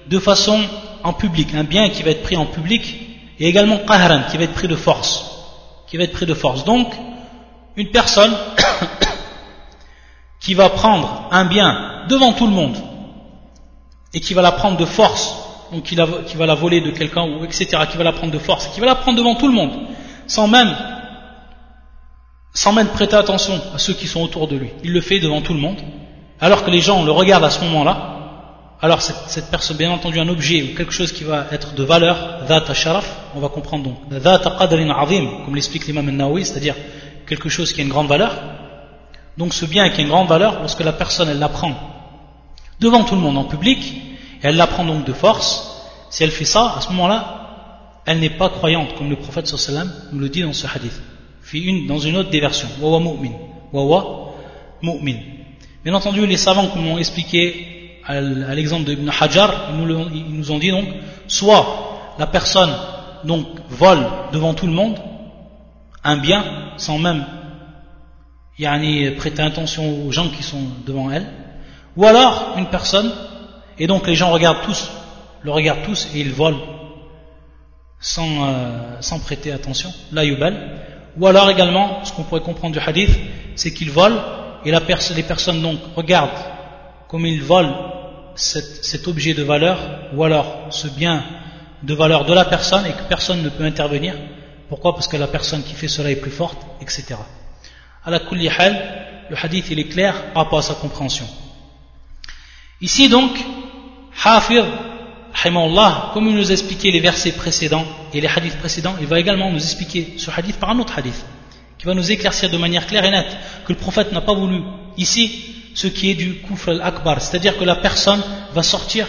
[0.07, 0.59] de façon
[1.03, 2.83] en public un bien qui va être pris en public
[3.39, 5.31] et également qahran qui va être pris de force
[5.87, 6.63] qui va être pris de force.
[6.63, 6.93] Donc
[7.77, 8.33] une personne
[10.39, 12.77] qui va prendre un bien devant tout le monde
[14.13, 15.35] et qui va la prendre de force
[15.71, 18.67] donc qui, va la voler de quelqu'un ou etc qui va la prendre de force
[18.67, 19.71] qui va la prendre devant tout le monde
[20.31, 20.73] sans même,
[22.53, 24.69] sans même prêter attention à ceux qui sont autour de lui.
[24.83, 25.81] Il le fait devant tout le monde,
[26.39, 28.17] alors que les gens le regardent à ce moment-là.
[28.81, 32.45] Alors cette, personne, bien entendu, un objet ou quelque chose qui va être de valeur,
[32.47, 36.75] dhat sharaf, on va comprendre donc, dhat qadrin azim, comme l'explique l'imam al-Nawawi, c'est-à-dire
[37.31, 38.33] quelque chose qui a une grande valeur.
[39.37, 41.73] Donc ce bien qui a une grande valeur, lorsque la personne elle l'apprend
[42.81, 43.79] devant tout le monde en public,
[44.43, 45.49] et elle l'apprend donc de force,
[46.09, 47.19] si elle fait ça, à ce moment-là,
[48.05, 50.97] elle n'est pas croyante, comme le prophète sallam nous le dit dans ce hadith.
[51.87, 52.67] dans une autre des versions.
[52.81, 53.31] Wawa mu'min.
[53.71, 54.33] Wawa
[54.81, 55.19] mu'min.
[55.85, 60.59] Bien entendu, les savants, comme l'ont expliqué à l'exemple de Ibn Hajar, ils nous, ont
[60.59, 60.87] dit donc,
[61.27, 61.63] soit
[62.19, 62.73] la personne
[63.23, 64.97] donc vole devant tout le monde
[66.03, 66.43] un bien
[66.77, 67.25] sans même
[68.57, 71.27] yani, prêter attention aux gens qui sont devant elle,
[71.95, 73.11] ou alors une personne,
[73.79, 74.91] et donc les gens regardent tous,
[75.41, 76.61] le regardent tous et ils volent
[77.99, 80.79] sans, euh, prêter attention, la yubal.
[81.17, 83.11] Ou alors également, ce qu'on pourrait comprendre du hadith,
[83.55, 84.17] c'est qu'il vole
[84.63, 84.79] et la
[85.15, 86.29] les personnes donc regardent
[87.07, 87.67] comme il vole
[88.35, 89.77] cet, cet, objet de valeur
[90.13, 91.23] ou alors ce bien
[91.83, 94.15] de valeur de la personne et que personne ne peut intervenir.
[94.71, 94.93] Pourquoi?
[94.93, 97.15] Parce que la personne qui fait cela est plus forte, etc.
[98.05, 98.21] À la
[98.57, 101.27] hal, le hadith il est clair par rapport à sa compréhension.
[102.79, 103.31] Ici donc,
[104.23, 104.63] Hafir
[106.13, 109.51] comme il nous a expliqué les versets précédents et les hadiths précédents, il va également
[109.51, 111.25] nous expliquer ce hadith par un autre hadith,
[111.77, 114.61] qui va nous éclaircir de manière claire et nette que le prophète n'a pas voulu
[114.95, 119.05] ici ce qui est du kufr al-akbar, c'est-à-dire que la personne va sortir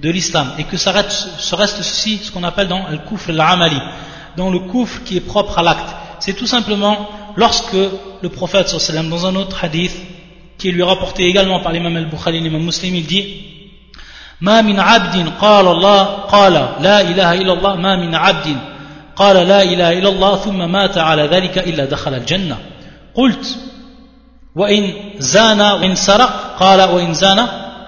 [0.00, 3.80] de l'islam et que ça reste, ceci, ce qu'on appelle dans le kufr al-amali,
[4.37, 5.95] dans le kufr qui est propre à l'acte.
[6.19, 7.77] C'est tout simplement lorsque
[8.21, 8.75] le prophète,
[9.09, 9.95] dans un autre hadith,
[10.57, 13.25] qui est lui rapporté également par l'imam al-Bukhari, l'imam muslim, il dit
[14.41, 18.57] ما من عبد قال الله قال لا إله إلا الله ما من عبد
[19.15, 22.57] قال لا إله إلا الله ثم مات على ذلك إلا دخل الجنة
[23.15, 23.57] قلت
[24.55, 27.47] وإن زان وإن سرق قال وإن زان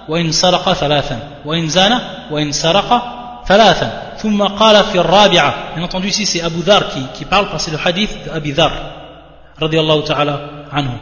[0.09, 1.99] وإن سرق ثلاثا وإن زان
[2.31, 3.03] وإن سرق
[3.47, 7.65] ثلاثا ثم قال في الرابعة bien entendu ici c'est Abu Dhar qui, qui parle parce
[7.65, 8.71] que c'est le hadith d'Abi Dhar
[9.61, 10.99] رضي الله تعالى عنه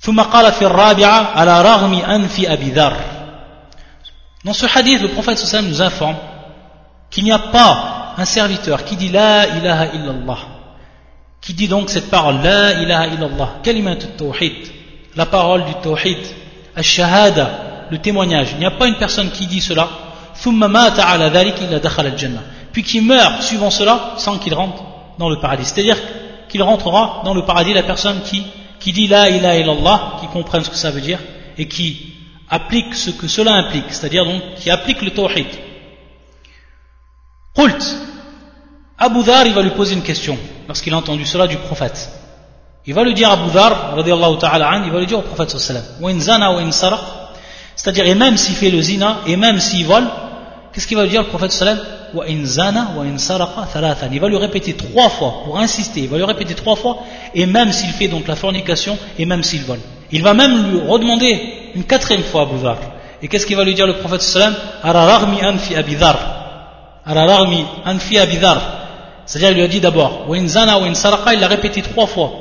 [0.00, 2.96] ثم قال في الرابعة على رغم أنف أبي ذر
[4.42, 6.16] Dans ce hadith, le prophète sallam nous informe
[7.10, 10.38] qu'il n'y a pas un serviteur qui dit La ilaha illallah,
[11.42, 14.54] qui dit donc cette parole La ilaha illallah, kalimat tawhid,
[15.14, 16.16] la parole du tawhid,
[16.74, 17.50] al-shahada,
[17.90, 18.52] le témoignage.
[18.52, 19.88] Il n'y a pas une personne qui dit cela,
[22.71, 24.83] puis qui meurt suivant cela sans qu'il rentre
[25.17, 25.65] dans le paradis.
[25.65, 25.97] C'est-à-dire
[26.49, 28.43] qu'il rentrera dans le paradis la personne qui,
[28.79, 31.19] qui dit la ilaha illallah, qui comprennent ce que ça veut dire
[31.57, 32.13] et qui
[32.49, 35.47] appliquent ce que cela implique, c'est-à-dire donc qui appliquent le tawhid.
[37.55, 37.97] Qult,
[38.97, 42.09] Abu Dhar, il va lui poser une question lorsqu'il a entendu cela du prophète.
[42.85, 43.95] Il va lui dire à Abu Dhar,
[44.39, 46.13] ta'ala il va lui dire au prophète sallallahu
[47.75, 50.05] c'est-à-dire, et même s'il fait le zina, et même s'il vole,
[50.75, 51.95] qu'est-ce qu'il va lui dire le prophète sallallahu
[54.11, 56.99] il va lui répéter trois fois, pour insister, il va lui répéter trois fois,
[57.33, 59.79] et même s'il fait donc la fornication, et même s'il vole.
[60.11, 62.77] Il va même lui redemander une quatrième fois à Dhar.
[63.21, 64.21] Et qu'est-ce qu'il va lui dire le prophète
[65.45, 65.75] anfi
[67.85, 68.17] anfi
[69.25, 72.31] C'est-à-dire, il lui a dit d'abord, il l'a répété trois fois.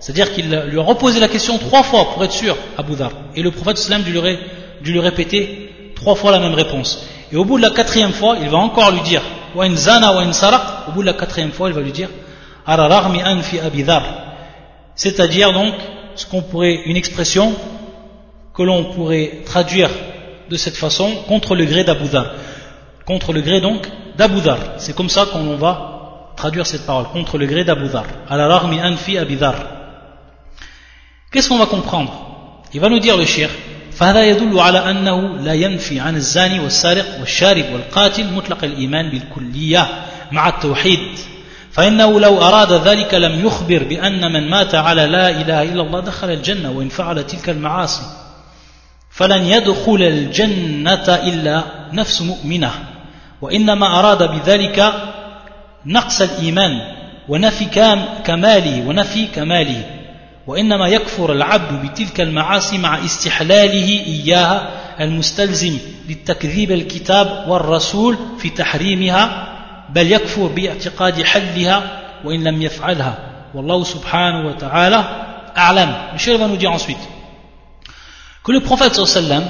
[0.00, 3.12] C'est-à-dire qu'il lui a reposé la question trois fois pour être sûr à Dhar.
[3.36, 4.10] Et le prophète sallallahu
[4.82, 7.08] lui lui répéter trois fois la même réponse.
[7.32, 9.22] Et au bout de la quatrième fois, il va encore lui dire
[9.74, 10.12] zana.
[10.88, 12.08] Au bout de la quatrième fois, il va lui dire
[12.66, 13.60] anfi.
[14.94, 15.74] C'est-à-dire donc
[16.14, 17.54] ce qu'on pourrait, une expression
[18.54, 19.90] que l'on pourrait traduire
[20.48, 22.08] de cette façon contre le gré d'Abu
[23.06, 24.40] Contre le gré donc d'Abu
[24.78, 28.04] C'est comme ça qu'on va traduire cette parole, contre le gré d'Abu Dhar.
[31.32, 32.62] Qu'est-ce qu'on va comprendre?
[32.72, 33.50] Il va nous dire le shir
[33.94, 39.88] فهذا يدل على أنه لا ينفي عن الزاني والسارق والشارب والقاتل مطلق الإيمان بالكلية
[40.32, 41.18] مع التوحيد.
[41.72, 46.30] فإنه لو أراد ذلك لم يخبر بأن من مات على لا إله إلا الله دخل
[46.30, 48.02] الجنة وإن فعل تلك المعاصي.
[49.10, 52.70] فلن يدخل الجنة إلا نفس مؤمنة.
[53.40, 54.92] وإنما أراد بذلك
[55.86, 56.80] نقص الإيمان
[57.28, 57.64] ونفي
[58.24, 60.03] كماله ونفي كماله.
[60.46, 64.68] وإنما يكفر العبد بتلك المعاصي مع استحلاله إياها
[65.00, 65.78] المستلزم
[66.08, 69.48] للتكذيب الكتاب والرسول في تحريمها
[69.90, 73.18] بل يكفر باعتقاد حلها وإن لم يفعلها
[73.54, 75.04] والله سبحانه وتعالى
[75.56, 76.98] أعلم Michel va nous dire ensuite
[78.42, 79.44] que le prophète sallam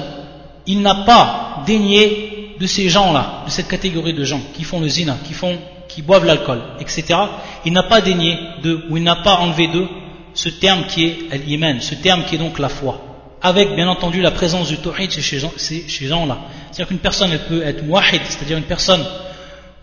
[0.67, 4.87] il n'a pas daigné de ces gens-là, de cette catégorie de gens qui font le
[4.87, 5.57] zina, qui, font,
[5.89, 7.19] qui boivent l'alcool, etc.
[7.65, 9.87] Il n'a pas daigné de, ou il n'a pas enlevé d'eux
[10.35, 13.01] ce terme qui est l'iman, ce terme qui est donc la foi,
[13.41, 16.37] avec bien entendu la présence du tawhid chez ces gens-là.
[16.71, 19.03] C'est-à-dire qu'une personne elle peut être wahid, c'est-à-dire une personne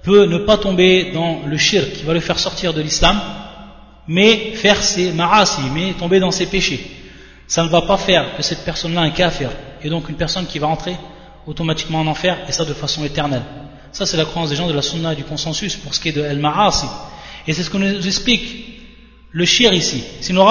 [0.03, 3.21] peut ne pas tomber dans le shirk qui va le faire sortir de l'islam,
[4.09, 6.85] mais faire ses ma'asi, mais tomber dans ses péchés.
[7.47, 9.51] Ça ne va pas faire que cette personne-là un kafir,
[9.83, 10.97] et donc une personne qui va entrer
[11.47, 13.43] automatiquement en enfer, et ça de façon éternelle.
[13.93, 16.11] Ça c'est la croyance des gens de la sunna et du consensus pour ce qui
[16.11, 16.87] est de el-ma'asi.
[17.47, 18.82] Et c'est ce qu'on nous explique
[19.33, 20.43] le shir ici, s'il nous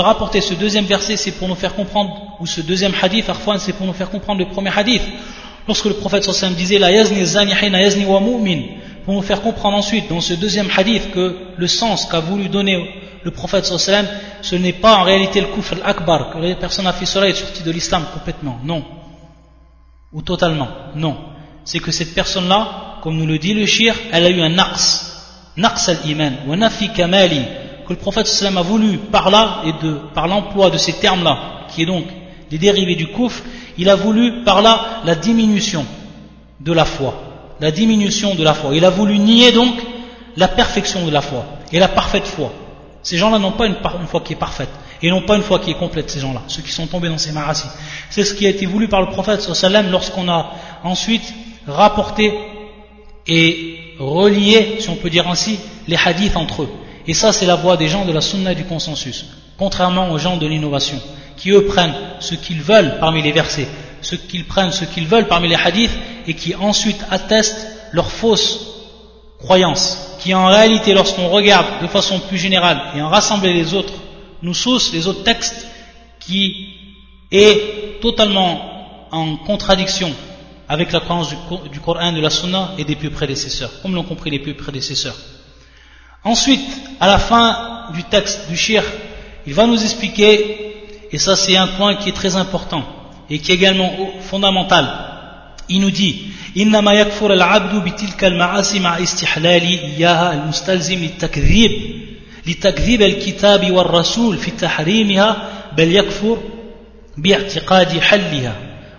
[0.00, 3.58] a rapporté ce deuxième verset, c'est pour nous faire comprendre, ou ce deuxième hadith, Arfan,
[3.58, 5.02] c'est pour nous faire comprendre le premier hadith.
[5.66, 8.62] Lorsque le prophète sallam disait la yazni zani yazni wa mu'min,
[9.06, 12.90] pour nous faire comprendre ensuite dans ce deuxième hadith que le sens qu'a voulu donner
[13.22, 14.06] le prophète sallam,
[14.42, 17.30] ce n'est pas en réalité le kufr al-akbar, que la personne a fait cela et
[17.30, 18.84] est sortie de l'islam complètement, non.
[20.12, 21.16] Ou totalement, non.
[21.64, 25.04] C'est que cette personne-là, comme nous le dit le shir, elle a eu un naqs,
[25.56, 27.40] naqs al-iman, wa nafi kamali,
[27.88, 29.72] que le prophète sallam a voulu par là et
[30.12, 32.04] par l'emploi de ces termes-là, qui est donc
[32.50, 33.42] les dérivés du kouf,
[33.78, 35.86] il a voulu par là la diminution
[36.60, 37.14] de la foi,
[37.60, 38.74] la diminution de la foi.
[38.74, 39.74] Il a voulu nier donc
[40.36, 42.52] la perfection de la foi et la parfaite foi.
[43.02, 43.76] Ces gens-là n'ont pas une,
[44.06, 44.68] foi qui est parfaite
[45.00, 47.16] et n'ont pas une foi qui est complète, ces gens-là, ceux qui sont tombés dans
[47.16, 47.68] ces marassis.
[48.10, 50.50] C'est ce qui a été voulu par le prophète sallam lorsqu'on a
[50.84, 51.32] ensuite
[51.66, 52.34] rapporté
[53.26, 56.70] et relié, si on peut dire ainsi, les hadiths entre eux.
[57.08, 59.24] Et ça, c'est la voie des gens de la sunna et du consensus,
[59.58, 61.00] contrairement aux gens de l'innovation,
[61.38, 63.66] qui eux prennent ce qu'ils veulent parmi les versets,
[64.02, 68.60] ce qu'ils prennent ce qu'ils veulent parmi les hadiths, et qui ensuite attestent leur fausse
[69.38, 73.94] croyance, qui en réalité, lorsqu'on regarde de façon plus générale et en rassembler les autres
[74.42, 74.52] nous
[74.92, 75.66] les autres textes,
[76.20, 76.68] qui
[77.32, 80.12] est totalement en contradiction
[80.68, 81.30] avec la croyance
[81.72, 85.16] du, Coran, de la Sunna et des plus prédécesseurs, comme l'ont compris les plus prédécesseurs.
[86.23, 86.69] Ensuite,
[86.99, 88.83] à la fin du texte du shir,
[89.45, 90.73] il va nous expliquer,
[91.11, 92.83] et ça c'est un point qui est très important
[93.29, 94.85] et qui est également fondamental.
[95.69, 96.15] Il nous dit
[96.57, 101.71] إنما يكفر العبد بتلك المعاصي مع استحلال إياها المستلزم للتكذيب
[102.47, 106.37] لتكذيب الكتاب والرسول في تحريمها بل يكفر
[107.17, 108.55] باعتقاد حلها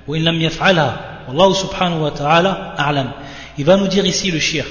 [0.08, 0.96] وإن لم يفعلها
[1.28, 3.10] والله سبحانه وتعالى أعلم
[3.56, 4.64] Il va nous dire ici le shir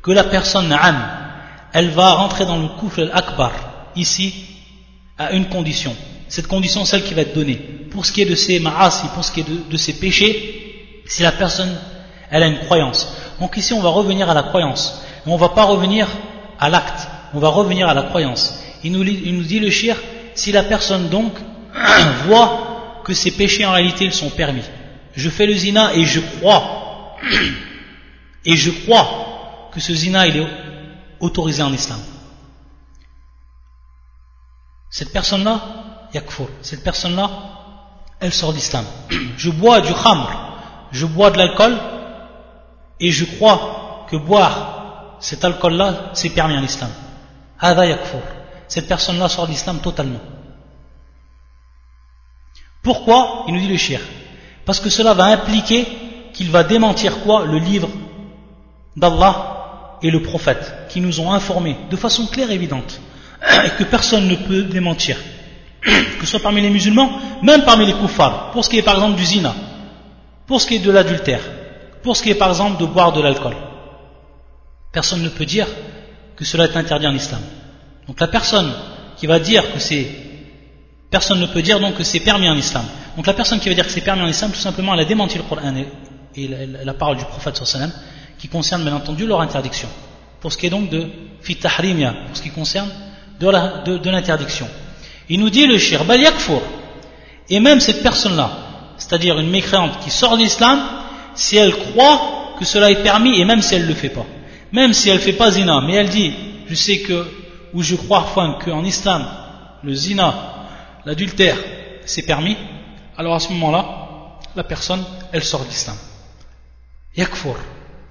[0.00, 1.19] que la personne âme
[1.73, 3.51] elle va rentrer dans le kufr al-akbar,
[3.95, 4.33] ici,
[5.17, 5.95] à une condition.
[6.27, 7.55] Cette condition, celle qui va être donnée.
[7.91, 11.23] Pour ce qui est de ses ma'asi, pour ce qui est de, ses péchés, si
[11.23, 11.75] la personne,
[12.29, 13.15] elle a une croyance.
[13.39, 15.01] Donc ici, on va revenir à la croyance.
[15.25, 16.07] on ne va pas revenir
[16.59, 18.63] à l'acte, on va revenir à la croyance.
[18.83, 19.97] Il nous, dit le shir,
[20.35, 21.33] si la personne donc
[22.25, 24.63] voit que ses péchés en réalité ils sont permis.
[25.15, 27.17] Je fais le zina et je crois,
[28.45, 30.47] et je crois que ce zina il est
[31.21, 31.99] autorisé en islam.
[34.89, 35.61] Cette personne-là,
[36.13, 37.29] yakfur, cette personne-là,
[38.19, 38.85] elle sort d'islam.
[39.37, 40.29] Je bois du khamr,
[40.91, 41.77] je bois de l'alcool,
[42.99, 46.89] et je crois que boire cet alcool-là, c'est permis en islam.
[47.59, 48.19] Hada yakfur.
[48.67, 50.19] Cette personne-là sort d'islam totalement.
[52.83, 53.45] Pourquoi?
[53.47, 54.01] Il nous dit le shir.
[54.65, 55.87] Parce que cela va impliquer
[56.33, 57.45] qu'il va démentir quoi?
[57.45, 57.89] Le livre
[58.95, 59.60] d'Allah
[60.03, 62.99] et le prophète qui nous ont informés de façon claire et évidente
[63.65, 65.17] et que personne ne peut démentir.
[66.19, 67.09] Que ce soit parmi les musulmans
[67.41, 69.55] même parmi les koufars pour ce qui est par exemple du zina
[70.45, 71.41] pour ce qui est de l'adultère
[72.03, 73.55] pour ce qui est par exemple de boire de l'alcool.
[74.91, 75.67] Personne ne peut dire
[76.35, 77.41] que cela est interdit en islam.
[78.07, 78.71] Donc la personne
[79.17, 80.07] qui va dire que c'est
[81.09, 82.85] personne ne peut dire donc que c'est permis en islam.
[83.15, 85.05] Donc la personne qui va dire que c'est permis en islam tout simplement elle a
[85.05, 85.73] démenti le Coran
[86.35, 86.47] et,
[86.83, 87.91] la, parole du prophète sallam
[88.41, 89.87] qui concerne bien entendu leur interdiction.
[90.41, 91.07] Pour ce qui est donc de
[91.41, 92.89] fitahrimia pour ce qui concerne
[93.39, 94.67] de l'interdiction.
[95.29, 96.61] Il nous dit le shir bal yakfur.
[97.49, 98.49] Et même cette personne là
[98.97, 100.79] c'est-à-dire une mécréante qui sort de l'islam
[101.35, 104.25] si elle croit que cela est permis et même si elle ne le fait pas.
[104.71, 105.81] Même si elle ne fait pas zina.
[105.85, 106.33] Mais elle dit
[106.67, 107.27] je sais que
[107.73, 109.27] ou je crois enfin qu'en islam
[109.83, 110.33] le zina
[111.05, 111.57] l'adultère
[112.05, 112.57] c'est permis.
[113.17, 113.85] Alors à ce moment là
[114.55, 115.95] la personne elle sort de l'islam.
[117.15, 117.55] Yakfur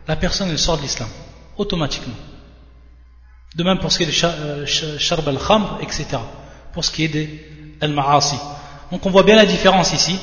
[0.09, 1.09] la personne elle sort de l'islam
[1.57, 2.15] automatiquement
[3.55, 6.19] de même pour ce qui est de sharb euh, al-khamr etc
[6.73, 8.37] pour ce qui est des al-ma'asi
[8.91, 10.19] donc on voit bien la différence ici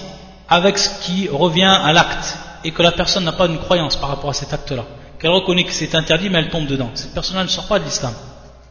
[0.49, 4.09] avec ce qui revient à l'acte et que la personne n'a pas une croyance par
[4.09, 4.85] rapport à cet acte-là.
[5.19, 6.91] Qu'elle reconnaît que c'est interdit, mais elle tombe dedans.
[6.93, 8.13] Cette personne-là ne sort pas de l'islam.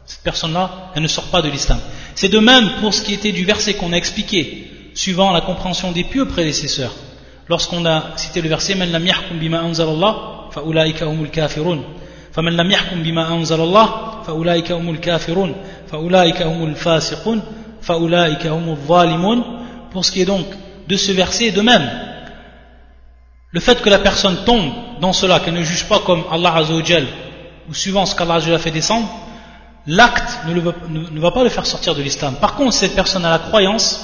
[0.05, 1.79] Cette personne-là, elle ne sort pas de l'islam.
[2.15, 5.93] C'est de même pour ce qui était du verset qu'on a expliqué, suivant la compréhension
[5.93, 6.93] des pieux prédécesseurs.
[7.49, 8.77] Lorsqu'on a cité le verset,
[10.56, 11.84] fa'ulaika humul kafirun.
[12.32, 15.56] فمن لم يحكم بما أنزل الله فأولئك هم الكافرون
[15.92, 17.42] فأولئك هم الفاسقون
[17.82, 19.44] فأولئك هم الظالمون
[19.92, 20.46] pour ce qui est donc
[20.88, 21.90] de ce verset de même
[23.52, 27.06] le fait que la personne tombe dans cela, qu'elle ne juge pas comme Allah Azzawajal,
[27.70, 29.08] ou suivant ce qu'Allah a fait descendre,
[29.88, 32.36] l'acte ne, ne, va pas le faire sortir de l'islam.
[32.40, 34.00] Par contre, cette personne a la croyance,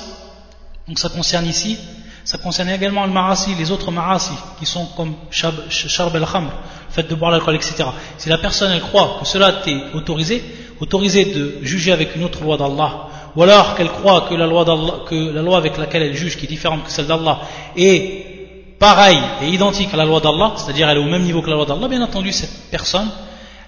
[0.86, 1.78] donc ça concerne ici,
[2.25, 7.09] ça concerne également le marasi, les autres marasi, qui sont comme sharb al-khamr, le fait
[7.09, 7.85] de boire l'alcool, etc.
[8.17, 10.43] Si la personne elle croit que cela est autorisé,
[10.81, 14.65] autorisé de juger avec une autre loi d'Allah, ou alors qu'elle croit que la, loi
[15.09, 17.41] que la loi avec laquelle elle juge, qui est différente que celle d'Allah,
[17.77, 21.51] est pareille et identique à la loi d'Allah, c'est-à-dire elle est au même niveau que
[21.51, 23.09] la loi d'Allah, bien entendu, cette personne,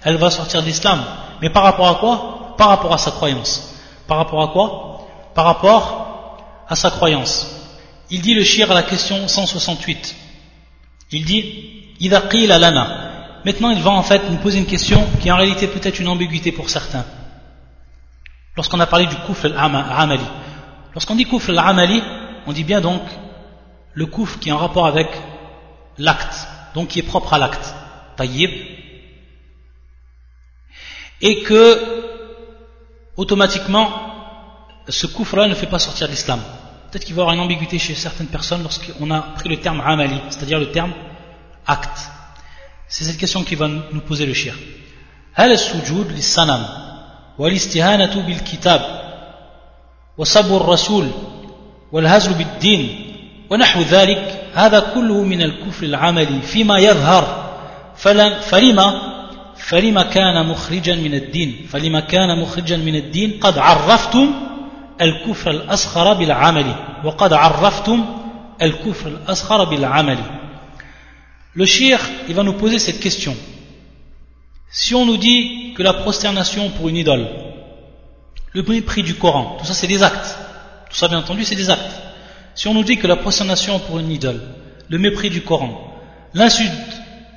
[0.03, 1.01] elle va sortir de l'islam.
[1.41, 2.55] Mais par rapport à quoi?
[2.57, 3.73] Par rapport à sa croyance.
[4.07, 4.99] Par rapport à quoi?
[5.33, 6.37] Par rapport
[6.69, 7.64] à sa croyance.
[8.09, 10.15] Il dit le shir à la question 168.
[11.11, 13.41] Il dit Ida qila lana.
[13.45, 16.07] Maintenant, il va en fait nous poser une question qui en réalité peut être une
[16.07, 17.05] ambiguïté pour certains.
[18.55, 20.23] Lorsqu'on a parlé du kufr al-amali.
[20.93, 22.01] Lorsqu'on dit kufr al-amali,
[22.47, 23.01] on dit bien donc
[23.93, 25.09] le kouf qui est en rapport avec
[25.97, 27.73] l'acte, donc qui est propre à l'acte,
[28.17, 28.51] taïb,
[31.21, 32.03] et que
[33.15, 33.89] automatiquement
[34.87, 36.41] ce kouf-là ne fait pas sortir l'islam
[36.94, 39.80] Peut-être qu'il va y avoir une ambiguïté chez certaines personnes lorsqu'on a pris le terme
[39.80, 40.92] amali, c'est-à-dire le terme
[41.66, 42.00] acte.
[42.88, 44.54] C'est cette question qui va nous poser le shir.
[45.34, 46.66] هل السجود للصنم
[47.38, 48.80] والاستهانة بالكتاب
[50.18, 51.06] وصب الرسول
[51.92, 53.06] والهزل بالدين
[53.50, 57.50] ونحو ذلك هذا كله من الكفر العملي فيما يظهر
[57.96, 59.10] فلما
[59.56, 64.34] فلما كان مخرجا من الدين فلما كان مخرجا من الدين قد عرفتم
[65.00, 66.74] الكفر الأصغر بالعمل
[67.04, 68.04] وقد عرفتم
[68.62, 70.18] الكفر الأصغر بالعمل
[71.52, 71.98] Le shir,
[72.28, 73.36] il va nous poser cette question.
[74.70, 77.26] Si on nous dit que la prosternation pour une idole,
[78.52, 80.36] le prix du Coran, tout ça c'est des actes.
[80.88, 82.02] Tout ça bien entendu c'est des actes.
[82.54, 84.40] Si on nous dit que la prosternation pour une idole,
[84.88, 85.92] le mépris du Coran,
[86.34, 86.70] l'insulte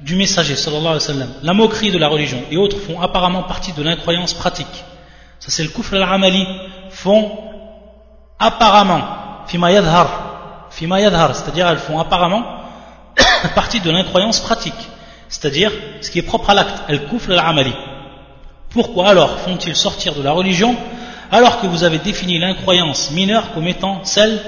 [0.02, 3.44] du messager, sallallahu alayhi wa sallam, la moquerie de la religion et autres font apparemment
[3.44, 4.84] partie de l'incroyance pratique,
[5.41, 6.47] ça c'est le kufr al-amali,
[6.91, 7.31] font
[8.39, 9.03] apparemment,
[9.47, 12.45] fima yadhar, c'est-à-dire elles font apparemment
[13.55, 14.89] partie de l'incroyance pratique,
[15.29, 17.73] c'est-à-dire ce qui est propre à l'acte, el kufr al-amali.
[18.71, 20.77] Pourquoi alors font-ils sortir de la religion
[21.31, 24.41] alors que vous avez défini l'incroyance mineure comme étant celle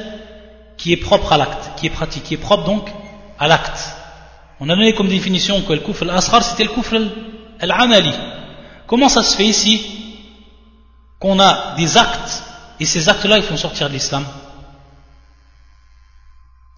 [0.76, 2.90] qui est propre à l'acte, qui est pratique, qui est propre donc
[3.38, 3.96] à l'acte?
[4.60, 6.96] On a donné comme définition que le kufr al-asghar c'était le kufr
[7.60, 8.12] al-amali.
[8.86, 10.09] Comment ça se fait ici?
[11.20, 12.42] Qu'on a des actes
[12.80, 14.24] et ces actes-là, ils font sortir de l'islam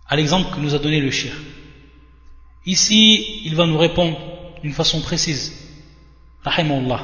[0.09, 1.33] À l'exemple que nous a donné le shir.
[2.67, 4.19] Ici, il va nous répondre
[4.63, 5.53] d'une façon précise.
[6.45, 7.01] Rahimahullah.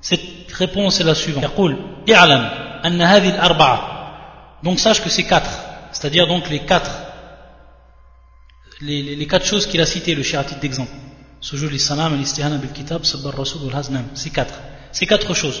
[0.00, 1.44] Cette réponse est la suivante.
[4.62, 5.50] Donc sache que c'est quatre,
[5.92, 6.90] c'est-à-dire donc les quatre,
[8.80, 10.92] les, quatre choses qu'il a citées, le shir à titre d'exemple.
[11.40, 14.54] Sujud salam, al bil kitab, sabbar rasul al C'est quatre.
[14.92, 15.60] C'est quatre choses.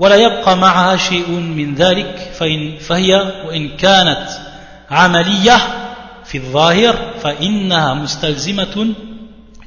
[0.00, 3.14] ولا يبقى معها شيء من ذلك فإن فهي
[3.46, 4.28] وإن كانت
[4.90, 5.56] عملية
[6.24, 8.94] في الظاهر فإنها مستلزمة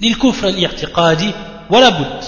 [0.01, 1.31] للكفر الاعتقادي
[1.69, 2.23] ولا بد.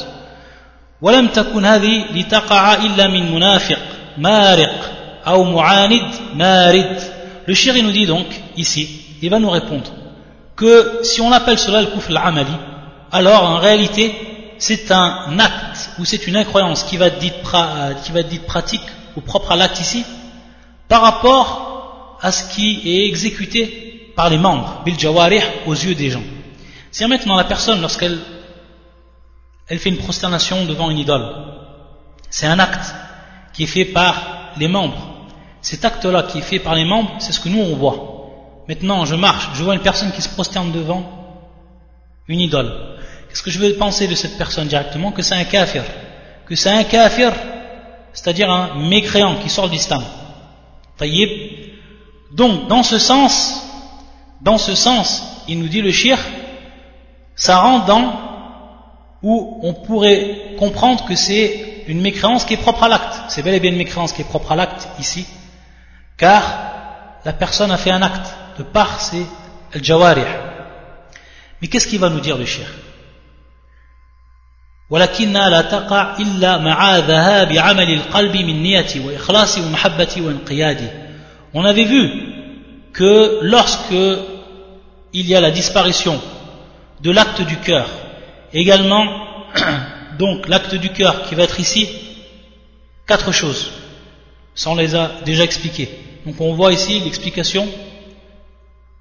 [1.01, 3.80] ولم تكن هذه لتقع إلا من منافق
[4.18, 4.91] مارق
[5.28, 6.99] أو معاند مارد.
[7.47, 8.28] Le shir nous dit donc
[8.58, 8.89] ici,
[9.22, 9.91] il va nous répondre
[10.56, 12.56] que si on appelle cela le kufr al-amali,
[13.12, 14.16] alors en réalité
[14.58, 18.86] c'est un acte ou c'est une incroyance qui va être dite, pratique
[19.16, 20.06] ou propre à l'acte ici
[20.88, 24.95] par rapport à ce qui est exécuté par les membres, bil
[25.66, 26.24] aux yeux des gens.
[26.91, 28.20] Si maintenant la personne, lorsqu'elle
[29.68, 31.28] elle fait une prosternation devant une idole,
[32.30, 32.93] c'est un acte
[33.53, 35.28] qui est fait par les membres.
[35.62, 38.16] Cet acte-là qui est fait par les membres, c'est ce que nous on voit.
[38.68, 41.03] Maintenant, je marche, je vois une personne qui se prosterne devant
[42.28, 42.97] une idole.
[43.36, 45.83] Qu'est-ce que je veux penser de cette personne directement Que c'est un kafir?
[46.47, 47.33] Que c'est un kafir,
[48.13, 50.01] c'est-à-dire un mécréant qui sort de l'islam.
[52.31, 53.61] Donc, dans ce sens,
[54.39, 56.17] dans ce sens, il nous dit le shir,
[57.36, 58.13] ça rentre dans
[59.21, 63.19] où on pourrait comprendre que c'est une mécréance qui est propre à l'acte.
[63.27, 65.27] C'est bel et bien une mécréance qui est propre à l'acte ici,
[66.15, 66.41] car
[67.25, 69.25] la personne a fait un acte de par ses
[69.73, 70.23] al-jawarih.
[71.61, 72.45] Mais qu'est-ce qu'il va nous dire le
[81.53, 82.11] on avait vu
[82.93, 83.95] que lorsque
[85.11, 86.21] il y a la disparition
[87.01, 87.89] de l'acte du cœur,
[88.53, 89.05] également
[90.19, 91.89] donc l'acte du cœur qui va être ici,
[93.07, 93.71] quatre choses.
[94.53, 95.89] Ça on les a déjà expliquées.
[96.27, 97.67] Donc on voit ici l'explication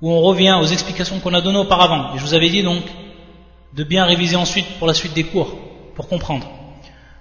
[0.00, 2.14] où on revient aux explications qu'on a données auparavant.
[2.14, 2.84] Et je vous avais dit donc
[3.74, 5.54] de bien réviser ensuite pour la suite des cours
[5.94, 6.46] pour comprendre.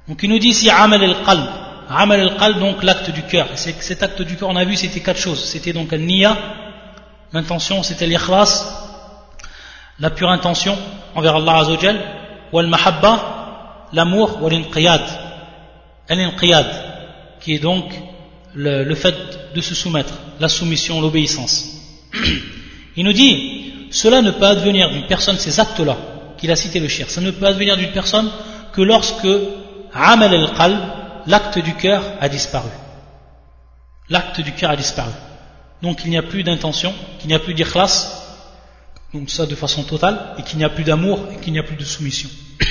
[0.08, 1.48] Donc il nous dit ici Amal al-Qalb.
[1.90, 3.48] Amal al-Qalb, donc l'acte du cœur.
[3.54, 5.44] Et cet acte du cœur, on a vu, c'était quatre choses.
[5.44, 6.38] C'était donc al-Niya,
[7.32, 8.66] l'intention, c'était l'ikhlas,
[10.00, 10.78] la pure intention
[11.16, 12.00] envers Allah Azzawajal,
[12.52, 15.02] ou al-Mahabba, l'amour, ou al-Inqiyad.
[16.10, 16.66] Al-Inqiyad,
[17.40, 17.86] qui est donc
[18.54, 19.16] le, le fait
[19.56, 21.66] de se soumettre, la soumission, l'obéissance.
[22.96, 25.98] Il nous dit, cela ne peut advenir d'une personne, ces actes-là,
[26.38, 28.30] qu'il a cité le shir, ça ne peut advenir d'une personne
[28.74, 29.28] que lorsque
[29.94, 30.80] Amal al-Qalb,
[31.28, 32.70] l'acte du cœur, a disparu.
[34.10, 35.12] L'acte du cœur a disparu.
[35.82, 38.24] Donc il n'y a plus d'intention, qu'il n'y a plus d'ikhlas,
[39.14, 41.64] donc ça de façon totale, et qu'il n'y a plus d'amour, et qu'il n'y a
[41.64, 42.30] plus de soumission.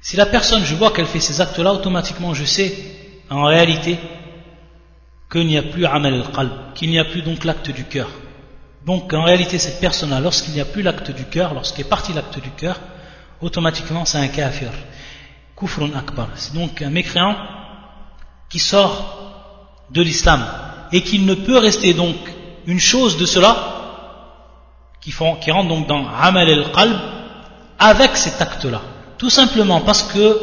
[0.00, 2.72] Si la personne, je vois qu'elle fait ces actes-là, automatiquement je sais,
[3.28, 3.98] en réalité,
[5.30, 8.08] qu'il n'y a plus Amal al-Qalb, qu'il n'y a plus donc l'acte du cœur.
[8.86, 12.40] Donc en réalité, cette personne-là, lorsqu'il n'y a plus l'acte du cœur, lorsqu'est parti l'acte
[12.40, 12.80] du cœur,
[13.40, 14.70] automatiquement c'est un kafir.
[15.56, 16.28] Kufrun akbar.
[16.34, 17.36] C'est donc un mécréant
[18.48, 19.18] qui sort
[19.90, 20.44] de l'islam
[20.92, 22.16] et qu'il ne peut rester donc
[22.66, 23.78] une chose de cela
[25.00, 26.98] qui, font, qui rentre donc dans Amal al-Qalb
[27.78, 28.82] avec cet acte-là.
[29.16, 30.38] Tout simplement parce que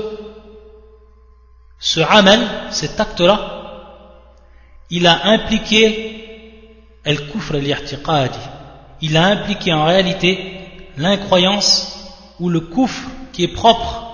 [1.80, 2.40] ce Amal,
[2.72, 3.52] cet acte-là,
[4.90, 8.40] il a impliqué el-Kufr al-I'tiqadi.
[9.02, 10.58] Il a impliqué en réalité
[10.98, 11.95] l'incroyance
[12.40, 14.06] ou le Kufr qui est propre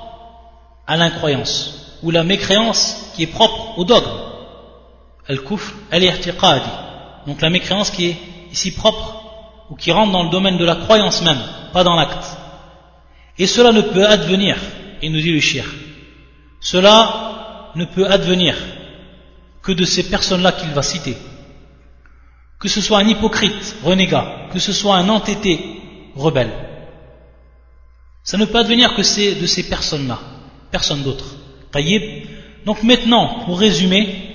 [0.87, 4.11] à l'incroyance, ou la mécréance qui est propre au dogme.
[5.27, 6.69] Al-kufr, al-i'tiqadi.
[7.27, 8.17] Donc la mécréance qui est
[8.51, 9.23] ici propre,
[9.69, 11.41] ou qui rentre dans le domaine de la croyance même,
[11.71, 12.25] pas dans l'acte.
[13.37, 14.57] Et cela ne peut advenir,
[15.01, 15.65] et nous dit le shir,
[16.59, 18.55] cela ne peut advenir
[19.61, 21.15] que de ces personnes-là qu'il va citer.
[22.59, 25.59] Que ce soit un hypocrite, renégat, que ce soit un entêté,
[26.15, 26.70] rebelle.
[28.23, 30.19] Ça ne peut advenir que de ces personnes-là
[30.71, 31.25] personne d'autre.
[32.65, 34.31] Donc maintenant, pour résumer,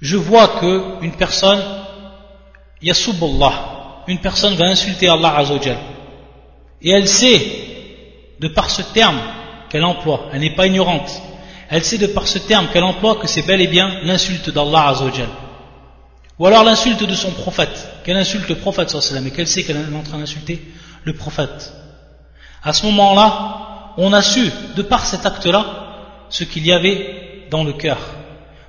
[0.00, 1.62] je vois que une personne,
[2.82, 5.78] Yasub Allah, une personne va insulter Allah Azzawajal,
[6.82, 7.42] et elle sait,
[8.38, 9.18] de par ce terme
[9.70, 11.10] qu'elle emploie, elle n'est pas ignorante,
[11.70, 14.88] elle sait de par ce terme qu'elle emploie que c'est bel et bien l'insulte d'Allah
[14.88, 15.28] Azzawajal.
[16.38, 19.76] Ou alors l'insulte de son prophète, qu'elle insulte le prophète sallam et qu'elle sait qu'elle
[19.76, 20.62] est en train d'insulter
[21.04, 21.72] le prophète.
[22.62, 25.64] À ce moment-là, on a su, de par cet acte-là,
[26.28, 27.98] ce qu'il y avait dans le cœur.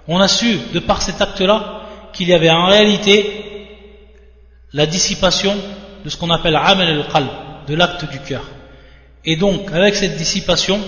[0.07, 1.81] On a su, de par cet acte-là,
[2.13, 3.67] qu'il y avait en réalité
[4.73, 5.55] la dissipation
[6.03, 7.27] de ce qu'on appelle amal al-qalb,
[7.67, 8.43] de l'acte du cœur.
[9.25, 10.79] Et donc, avec cette dissipation,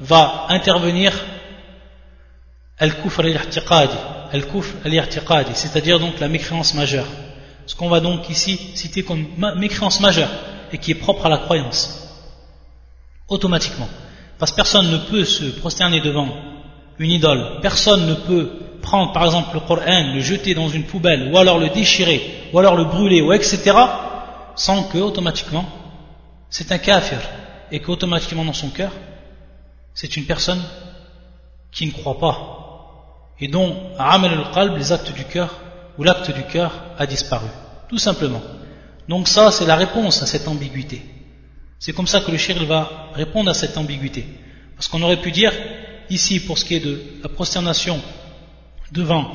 [0.00, 1.12] va intervenir
[2.78, 3.96] al-kufr al-i'tiqadi,
[4.32, 7.06] al-kufr al c'est-à-dire donc la mécréance majeure.
[7.66, 9.26] Ce qu'on va donc ici citer comme
[9.56, 10.28] mécréance majeure
[10.72, 12.03] et qui est propre à la croyance.
[13.28, 13.88] Automatiquement.
[14.38, 16.28] Parce que personne ne peut se prosterner devant
[16.98, 17.60] une idole.
[17.62, 18.50] Personne ne peut
[18.82, 22.58] prendre par exemple le Coran, le jeter dans une poubelle, ou alors le déchirer, ou
[22.58, 23.72] alors le brûler, ou etc.,
[24.56, 25.64] sans que automatiquement
[26.50, 27.18] c'est un kafir,
[27.72, 28.92] et qu'automatiquement dans son cœur,
[29.94, 30.62] c'est une personne
[31.72, 32.64] qui ne croit pas
[33.40, 35.50] et dont amal al-qalb, les actes du cœur,
[35.98, 37.48] ou l'acte du cœur a disparu.
[37.88, 38.40] Tout simplement.
[39.08, 41.02] Donc ça, c'est la réponse à cette ambiguïté.
[41.78, 44.26] C'est comme ça que le shir va répondre à cette ambiguïté.
[44.76, 45.52] Parce qu'on aurait pu dire,
[46.10, 48.00] ici, pour ce qui est de la prosternation
[48.92, 49.30] devant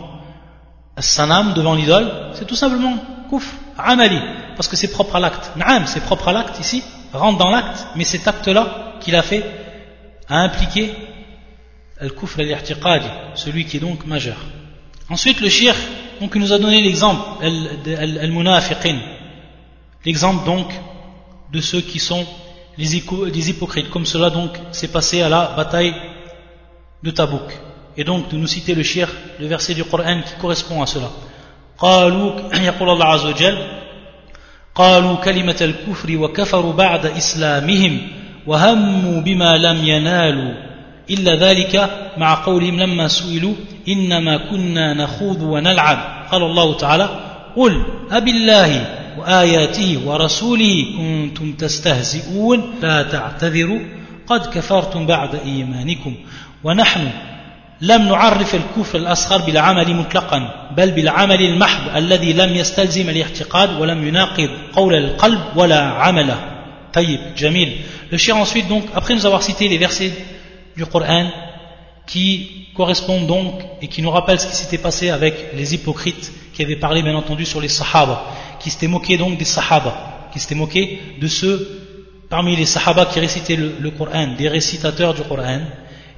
[0.98, 2.98] sanam, devant l'idole, c'est tout simplement
[3.30, 4.20] kouf, amali,
[4.56, 5.52] parce que c'est propre à l'acte.
[5.56, 6.84] Naam, c'est propre à l'acte ici,
[7.14, 9.44] rentre dans l'acte, mais cet acte-là qu'il a fait
[10.28, 10.94] a impliqué
[12.00, 14.38] al-kufr al-i'tiqadi, celui qui est donc majeur.
[15.10, 15.76] Ensuite, le shir,
[16.20, 19.00] donc, il nous a donné l'exemple, al-munafiqin,
[20.06, 20.68] l'exemple donc
[21.53, 22.27] de ceux qui sont
[22.77, 25.95] les, hypocrites, comme cela donc s'est passé à la bataille
[27.03, 27.53] de Tabouk.
[27.97, 29.09] Et donc de nous citer le shir,
[29.39, 31.11] le verset du Coran qui correspond à cela.
[31.79, 33.59] قالوا يقول الله عز وجل
[34.75, 38.01] قالوا كلمة الكفر وكفروا بعد إسلامهم
[38.47, 40.55] وهموا بما لم ينالوا
[41.11, 43.55] إلا ذلك مع قولهم لما سئلوا
[43.89, 45.99] إنما كنا نخوض ونلعب
[46.33, 47.09] قال الله تعالى
[47.57, 53.80] قل أبالله وآياته ورسوله كنتم تستهزئون لا تعتذروا
[54.28, 56.16] قد كفرتم بعد إيمانكم
[56.64, 57.08] ونحن
[57.82, 64.50] لم نعرف الكفر الأصغر بالعمل مطلقا بل بالعمل المحض الذي لم يستلزم الاعتقاد ولم يناقض
[64.74, 66.40] قول القلب ولا عمله
[66.94, 67.78] طيب جميل
[68.12, 70.12] Le ensuite donc après nous avoir cité les versets
[70.76, 71.28] du Coran
[72.08, 72.26] qui
[72.76, 76.76] correspond donc et qui nous rappelle ce qui s'était passé avec les hypocrites qui avaient
[76.76, 78.26] parlé bien entendu sur les sahaba,
[78.60, 81.80] qui s'étaient moqués donc des sahaba, qui s'étaient moqués de ceux
[82.30, 85.62] parmi les sahaba qui récitaient le, Coran, des récitateurs du Coran,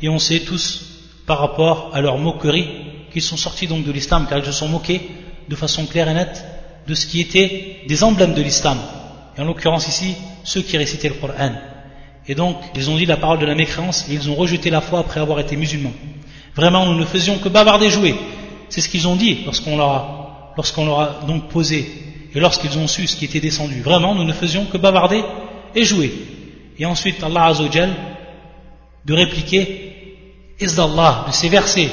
[0.02, 0.84] et on sait tous
[1.26, 2.68] par rapport à leur moquerie
[3.12, 5.02] qu'ils sont sortis donc de l'islam car ils se sont moqués
[5.48, 6.44] de façon claire et nette
[6.88, 8.78] de ce qui était des emblèmes de l'islam,
[9.38, 11.54] et en l'occurrence ici ceux qui récitaient le Coran.
[12.28, 14.82] Et donc, ils ont dit la parole de la mécréance et ils ont rejeté la
[14.82, 15.94] foi après avoir été musulmans.
[16.56, 18.16] Vraiment, nous ne faisions que bavarder jouer.
[18.70, 22.78] C'est ce qu'ils ont dit lorsqu'on leur, a, lorsqu'on leur a donc posé et lorsqu'ils
[22.78, 23.82] ont su ce qui était descendu.
[23.82, 25.24] Vraiment, nous ne faisions que bavarder
[25.76, 26.14] et jouer.
[26.78, 27.90] Et ensuite, Allah Azzawajal
[29.06, 29.88] de répliquer
[30.76, 31.90] d'Allah, de ses versets,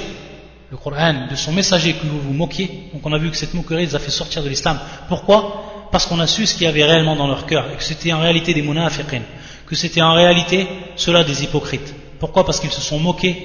[0.71, 2.91] le Coran, de son messager que vous vous moquiez.
[2.93, 4.79] Donc on a vu que cette moquerie les a fait sortir de l'islam.
[5.09, 5.89] Pourquoi?
[5.91, 8.13] Parce qu'on a su ce qu'il y avait réellement dans leur cœur et que c'était
[8.13, 9.23] en réalité des munafiqin
[9.69, 10.67] que c'était en réalité
[10.97, 11.95] cela des hypocrites.
[12.19, 12.47] Pourquoi?
[12.47, 13.37] Parce qu'ils se sont moqués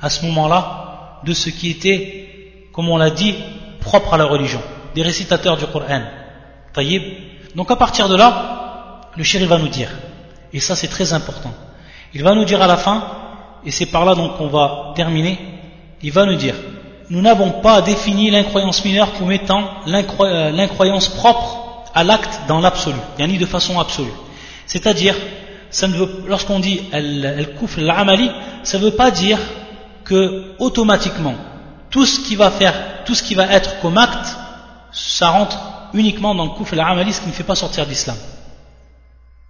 [0.00, 3.34] à ce moment-là de ce qui était, comme on l'a dit,
[3.80, 4.60] propre à la religion,
[4.94, 6.02] des récitateurs du Coran.
[7.54, 9.90] Donc à partir de là, le chéri va nous dire,
[10.52, 11.52] et ça c'est très important,
[12.12, 13.04] il va nous dire à la fin,
[13.64, 15.38] et c'est par là donc qu'on va terminer,
[16.02, 16.54] il va nous dire,
[17.10, 22.98] nous n'avons pas défini l'incroyance mineure comme étant euh, l'incroyance propre à l'acte dans l'absolu,
[23.20, 24.12] ni de façon absolue.
[24.66, 25.14] C'est-à-dire
[26.26, 28.30] lorsqu'on dit elle coufre l'amali,
[28.62, 29.38] ça ne veut pas dire
[30.04, 31.34] que automatiquement
[31.90, 34.36] tout ce qui va faire, tout ce qui va être comme acte,
[34.90, 38.16] ça rentre uniquement dans le kouf l'amali, ce qui ne fait pas sortir d'islam.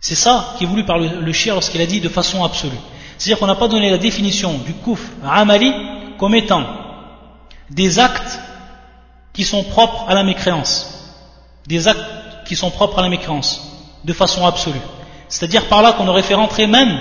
[0.01, 2.76] C'est ça qui est voulu par le, le lorsqu'il a dit de façon absolue.
[3.16, 5.72] C'est-à-dire qu'on n'a pas donné la définition du kouf amali
[6.18, 6.64] comme étant
[7.70, 8.38] des actes
[9.32, 11.16] qui sont propres à la mécréance.
[11.66, 12.05] Des actes
[12.47, 13.62] qui sont propres à la mécréance,
[14.05, 14.80] de façon absolue.
[15.28, 16.97] C'est-à-dire par là qu'on aurait fait rentrer même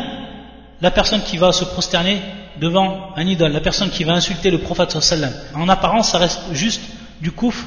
[0.79, 2.21] la personne qui va se prosterner
[2.59, 5.33] devant un idole, la personne qui va insulter le prophète sallam.
[5.53, 6.81] En apparence, ça reste juste
[7.19, 7.65] du coufre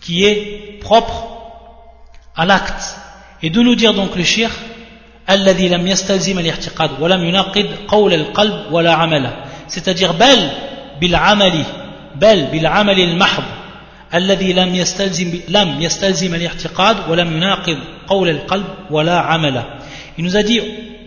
[0.00, 1.28] qui est propre
[2.36, 2.96] à l'acte.
[3.42, 4.50] Et de nous dire donc le shir,
[5.30, 10.50] الذي لم يستلزم الاعتقاد ولم يناقض قول القلب ولا عمله c'est-à-dire بل
[11.00, 11.64] بالعمل
[12.16, 13.44] بل بالعمل المحض
[14.14, 19.62] الذي لم يستلزم لم يستلزم الاعتقاد ولم يناقض قول القلب ولا عمل
[20.18, 20.60] Il nous a dit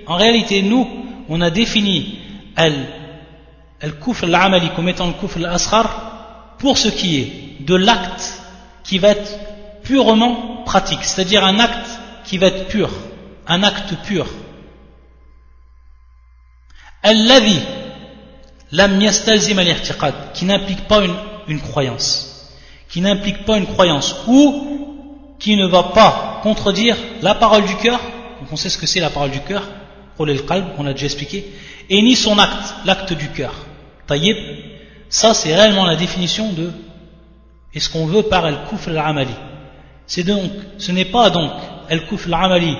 [0.07, 0.87] en réalité nous
[1.29, 2.19] on a défini
[2.55, 7.31] al-kufr al-amali comme étant le kufr al-asghar pour ce qui est
[7.65, 8.38] de l'acte
[8.90, 9.38] qui va être
[9.84, 11.88] purement pratique, c'est-à-dire un acte
[12.24, 12.90] qui va être pur,
[13.46, 14.26] un acte pur.
[17.04, 17.60] Alladhi
[18.72, 19.76] lam yastalzim al
[20.34, 21.02] qui n'implique pas
[21.46, 22.50] une, croyance,
[22.88, 28.00] qui n'implique pas une croyance ou qui ne va pas contredire la parole du cœur,
[28.40, 29.68] donc on sait ce que c'est la parole du cœur,
[30.18, 31.48] on l'a déjà expliqué,
[31.88, 33.54] et ni son acte, l'acte du cœur.
[34.08, 34.36] Taïb,
[35.08, 36.72] ça c'est réellement la définition de
[37.74, 39.34] et ce qu'on veut par el-kufr al-amali.
[40.06, 41.52] C'est donc, ce n'est pas donc
[41.88, 42.76] el-kufr al-amali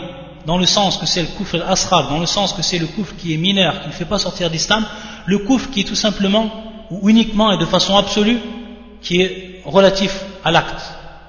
[0.47, 3.15] dans le sens que c'est le kufr al-asrar, dans le sens que c'est le kufr
[3.17, 4.85] qui est mineur, qui ne fait pas sortir d'islam,
[5.27, 6.51] le kufr qui est tout simplement
[6.91, 8.39] ou uniquement et de façon absolue
[9.03, 10.83] qui est relatif à l'acte.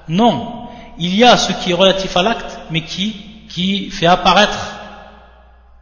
[0.08, 0.66] Non,
[0.98, 3.14] il y a ce qui est relatif à l'acte, mais qui,
[3.48, 4.76] qui fait apparaître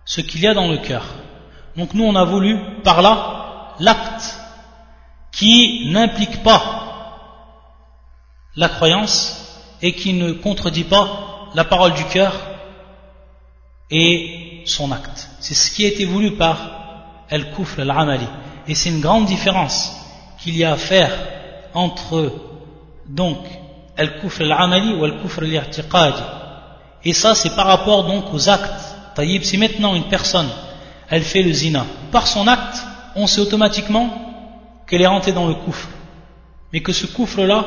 [0.04, 1.04] ce qu'il y a dans le cœur.
[1.76, 4.36] Donc nous, on a voulu par là l'acte
[5.32, 6.89] qui n'implique pas
[8.56, 12.34] la croyance et qui ne contredit pas la parole du cœur
[13.90, 15.28] et son acte.
[15.40, 16.58] C'est ce qui a été voulu par
[17.28, 18.26] El-Kufr al-Amali.
[18.68, 19.92] Et c'est une grande différence
[20.38, 21.12] qu'il y a à faire
[21.74, 22.32] entre
[23.08, 23.38] donc
[23.96, 26.22] al-kufr al-amali ou al-kufr al-i'tiqadi
[27.04, 28.84] et ça c'est par rapport donc aux actes
[29.14, 30.48] taïb si maintenant une personne
[31.08, 32.78] elle fait le zina par son acte
[33.16, 34.08] on sait automatiquement
[34.86, 35.88] qu'elle est rentrée dans le kufr
[36.72, 37.64] mais que ce kufr là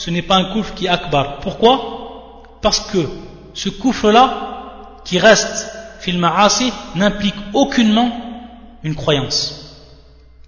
[0.00, 1.40] ce n'est pas un kufr qui est akbar.
[1.40, 2.42] Pourquoi?
[2.62, 3.06] Parce que
[3.52, 5.66] ce kufr là qui reste
[6.00, 8.10] fil ma'asi n'implique aucunement
[8.82, 9.42] une croyance.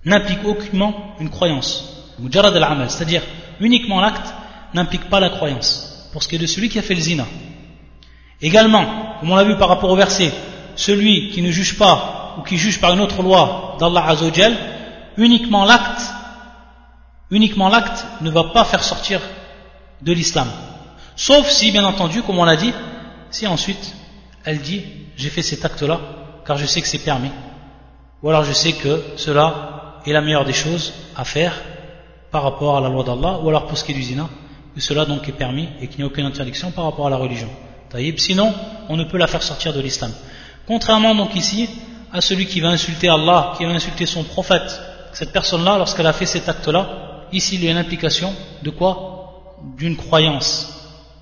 [0.06, 2.06] N'implique aucunement une croyance.
[2.88, 3.22] C'est-à-dire
[3.60, 4.32] uniquement l'acte
[4.72, 7.26] n'implique pas la croyance, pour ce qui est de celui qui a fait le zina.
[8.40, 8.86] Également,
[9.20, 10.32] comme on l'a vu par rapport au verset,
[10.76, 14.56] celui qui ne juge pas ou qui juge par une autre loi d'Allah Azzawajal,
[15.18, 16.00] uniquement l'acte,
[17.30, 19.20] uniquement l'acte ne va pas faire sortir
[20.02, 20.48] de l'islam.
[21.16, 22.72] Sauf si, bien entendu, comme on l'a dit,
[23.30, 23.94] si ensuite
[24.44, 24.82] elle dit
[25.16, 26.00] j'ai fait cet acte-là
[26.44, 27.30] car je sais que c'est permis,
[28.22, 31.54] ou alors je sais que cela est la meilleure des choses à faire
[32.30, 34.28] par rapport à la loi d'Allah, ou alors pour ce qui est du zina,
[34.74, 37.16] que cela donc est permis et qu'il n'y a aucune interdiction par rapport à la
[37.16, 37.48] religion.
[38.16, 38.54] Sinon,
[38.88, 40.10] on ne peut la faire sortir de l'islam.
[40.66, 41.68] Contrairement donc ici
[42.10, 44.80] à celui qui va insulter Allah, qui va insulter son prophète,
[45.12, 49.11] cette personne-là, lorsqu'elle a fait cet acte-là, ici il y a une implication de quoi?
[49.76, 50.68] d'une croyance,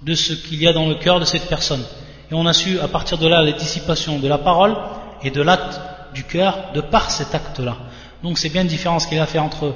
[0.03, 1.83] de ce qu'il y a dans le cœur de cette personne.
[2.31, 4.77] Et on a su à partir de là la dissipation de la parole
[5.23, 5.81] et de l'acte
[6.15, 7.77] du cœur de par cet acte-là.
[8.23, 9.75] Donc c'est bien une différence qu'il a fait entre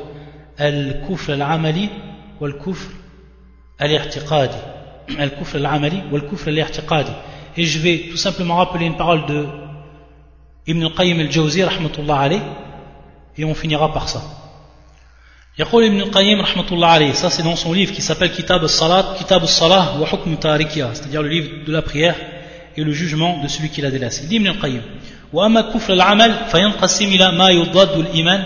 [0.59, 1.91] al-kufr al-amali
[2.41, 2.91] ou al-kufr
[3.79, 4.57] al-i'tiqadi.
[5.19, 7.13] Al-kufr al-amali ou al-kufr al-i'tiqadi.
[7.57, 9.47] Et je vais tout simplement rappeler une parole de
[10.67, 12.43] Ibn al-Qayyim al-Jawzi, rahmatullah alayh,
[13.37, 14.23] et on finira par ça.
[15.60, 19.16] يقول ابن القيم رحمة الله عليه ça c'est dans son livre qui s'appelle Kitab al-Salat
[19.18, 22.16] Kitab al-Salah wa Hukm Tarikiya c'est-à-dire le livre de la prière
[22.78, 24.82] et le jugement de celui qui l'a délaissé il dit Ibn al-Qayyim
[25.34, 28.46] وأما كفر العمل فينقسم إلى ما يضاد الإيمان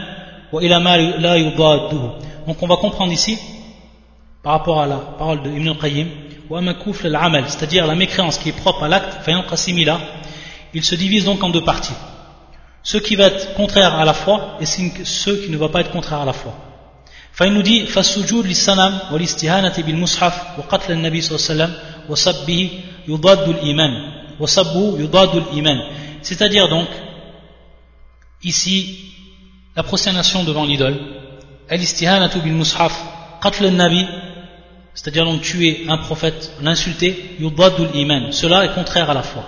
[2.46, 3.40] donc on va comprendre ici,
[4.44, 6.08] par rapport à la parole de Ibn al-Qayyim,
[7.48, 9.18] c'est-à-dire la mécréance qui est propre à l'acte,
[10.76, 11.96] il se divise donc en deux parties.
[12.84, 15.92] Ce qui va être contraire à la foi et ce qui ne va pas être
[15.92, 16.54] contraire à la foi.
[17.33, 21.75] فإنه dit فالسجود للسنم والاستهانة بالمصحف وقتل النبي صلى الله عليه وسلم
[22.09, 22.71] وسبه
[23.09, 23.91] يضاد الإيمان
[24.41, 25.79] وسبه يضاد الإيمان.
[26.23, 26.89] C'est-à-dire donc
[28.43, 28.99] ici
[29.77, 30.97] la prosternation devant l'idole
[31.73, 32.93] الاستهانة بالمصحف
[33.41, 34.07] قتل النبي
[34.95, 39.45] c'est-à-dire donc tuer un prophète l'insulter يضاد الإيمان cela est contraire à la foi.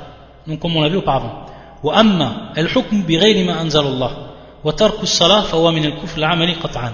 [0.46, 1.46] Donc comme on l'a vu auparavant.
[1.82, 4.30] وأما الحكم بغير ما أنزل الله
[4.64, 6.92] وترك الصلاة فهو من الكفر العملي قطعا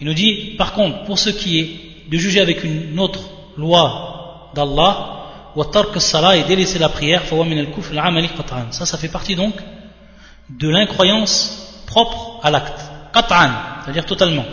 [0.00, 3.20] Il nous dit par contre pour ce qui est de juger avec une autre
[3.56, 8.66] loi d'Allah wa tarku as-salah et délaisser la prière fa huwa min al-kufr al-amali qat'an.
[8.70, 9.54] Ça ça fait partie donc
[10.50, 12.80] de l'incroyance propre à l'acte
[13.12, 13.50] قطعا
[13.84, 14.44] c'est-à-dire totalement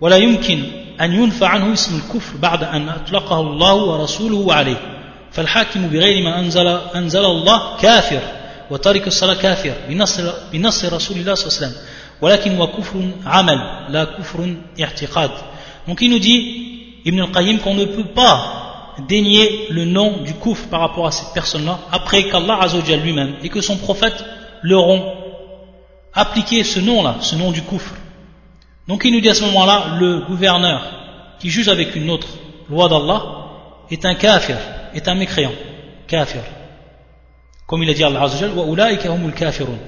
[0.00, 0.62] ولا يمكن
[1.00, 4.76] أن ينفع عنه اسم الكفر بعد أن أطلقه الله ورسوله عليه
[5.32, 8.20] فالحاكم بغير ما أنزل, أنزل الله كافر
[8.70, 10.20] وتارك الصلاة كافر بنص,
[10.52, 11.74] بنص رسول الله صلى الله عليه وسلم
[12.20, 15.30] ولكن هو كفر عمل لا كفر اعتقاد
[15.88, 20.68] donc il nous dit Ibn al-Qayyim qu'on ne peut pas dénier le nom du kufr
[20.68, 24.24] par rapport à cette personne-là après qu'Allah Azzawajal lui-même et que son prophète
[24.62, 25.14] l'auront
[26.12, 27.94] appliquer ce nom-là, ce nom du coufre.
[28.88, 30.82] Donc il nous dit à ce moment-là, le gouverneur
[31.38, 32.28] qui juge avec une autre
[32.68, 33.22] loi d'Allah
[33.90, 34.58] est un kafir,
[34.94, 35.52] est un mécréant.
[36.06, 36.42] Kafir.
[37.66, 39.78] Comme il a dit Allah Azzawajal, wa ulaika humul kafirun.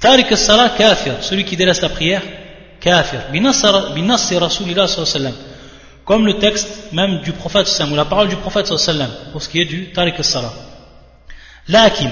[0.00, 2.22] Tariq as-salah kafir, celui qui délaisse la prière,
[2.80, 3.20] kafir.
[3.32, 5.34] Binassi Rasulillah sallallahu
[6.04, 9.48] Comme le texte même du prophète sallam, ou la parole du prophète sallallahu pour ce
[9.48, 10.52] qui est du tariq as-salah.
[11.68, 12.10] Lakin,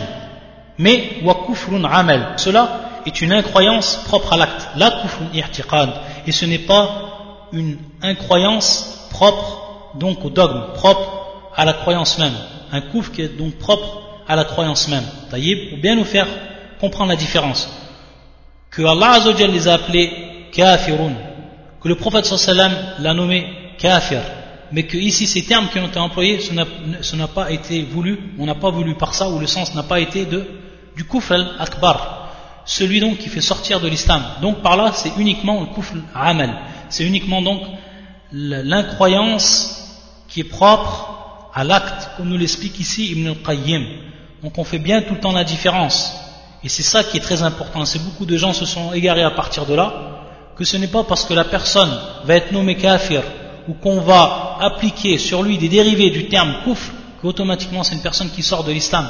[0.78, 2.34] mais wa kufrun amal.
[2.36, 4.68] Cela est une incroyance propre à l'acte.
[4.76, 5.90] La kufrun i'tiqad.
[6.26, 9.60] Et ce n'est pas une incroyance propre
[9.94, 12.34] donc au dogme, propre à la croyance même.
[12.72, 15.04] Un kufr qui est donc propre à la croyance même.
[15.30, 16.26] Pour bien nous faire
[16.84, 17.68] comprendre la différence.
[18.70, 20.10] Que Allah Azzawajal les a appelés
[20.52, 21.14] kafirun,
[21.80, 23.38] que le prophète sallam l'a nommé
[23.78, 24.20] kafir,
[24.70, 28.44] mais que ici ces termes qui ont été employés, ce n'a pas été voulu, on
[28.44, 30.46] n'a pas voulu par ça, ou le sens n'a pas été de,
[30.96, 32.28] du kufr al-akbar,
[32.66, 34.22] celui donc qui fait sortir de l'islam.
[34.42, 36.50] Donc par là, c'est uniquement le kufr amal,
[36.90, 37.62] c'est uniquement donc
[38.30, 39.48] l'incroyance
[40.28, 43.84] qui est propre à l'acte, comme nous l'explique ici Ibn al-Qayyim.
[44.42, 46.20] Donc on fait bien tout le temps la différence.
[46.64, 47.84] Et c'est ça qui est très important.
[47.84, 49.92] C'est beaucoup de gens se sont égarés à partir de là,
[50.56, 51.90] que ce n'est pas parce que la personne
[52.24, 53.22] va être nommée kafir
[53.68, 58.30] ou qu'on va appliquer sur lui des dérivés du terme kouf, qu'automatiquement c'est une personne
[58.30, 59.06] qui sort de l'islam.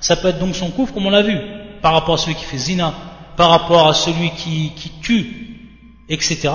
[0.00, 1.38] Ça peut être donc son kouf, comme on l'a vu,
[1.82, 2.94] par rapport à celui qui fait zina,
[3.36, 5.58] par rapport à celui qui, qui tue,
[6.08, 6.48] etc.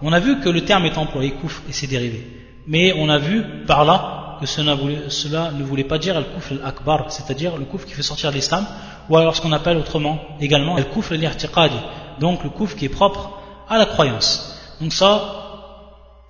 [0.00, 2.26] On a vu que le terme est employé kouf et ses dérivés.
[2.66, 7.56] Mais on a vu par là que cela, ne voulait pas dire al-kufr al-akbar, c'est-à-dire
[7.56, 8.66] le kufr qui fait sortir l'islam,
[9.08, 11.76] ou alors ce qu'on appelle autrement également al-kufr al-irtiqadi,
[12.20, 13.38] donc le kufr qui est propre
[13.68, 14.58] à la croyance.
[14.80, 15.10] Donc ça,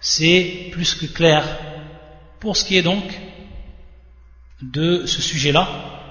[0.00, 1.44] c'est plus que clair
[2.40, 3.04] pour ce qui est donc
[4.62, 5.68] de ce sujet-là.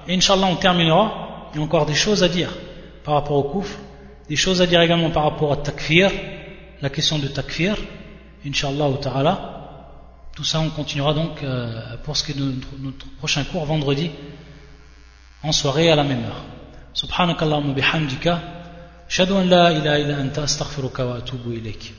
[0.08, 1.50] Et Inch'Allah, on terminera.
[1.54, 2.50] Il y a encore des choses à dire
[3.04, 3.78] par rapport au kufr,
[4.28, 6.12] des choses à dire également par rapport à takfir,
[6.82, 7.78] la question de takfir,
[8.46, 9.55] Inch'Allah ta'ala.
[10.36, 14.12] Tout ça, on continuera donc euh, pour ce qui est de notre, prochain cours vendredi
[15.44, 16.44] en soirée à la même heure.
[17.74, 18.42] Bihamdika.
[19.08, 21.94] Shadu an la ilaha illa anta astaghfiruka wa atubu ilayk.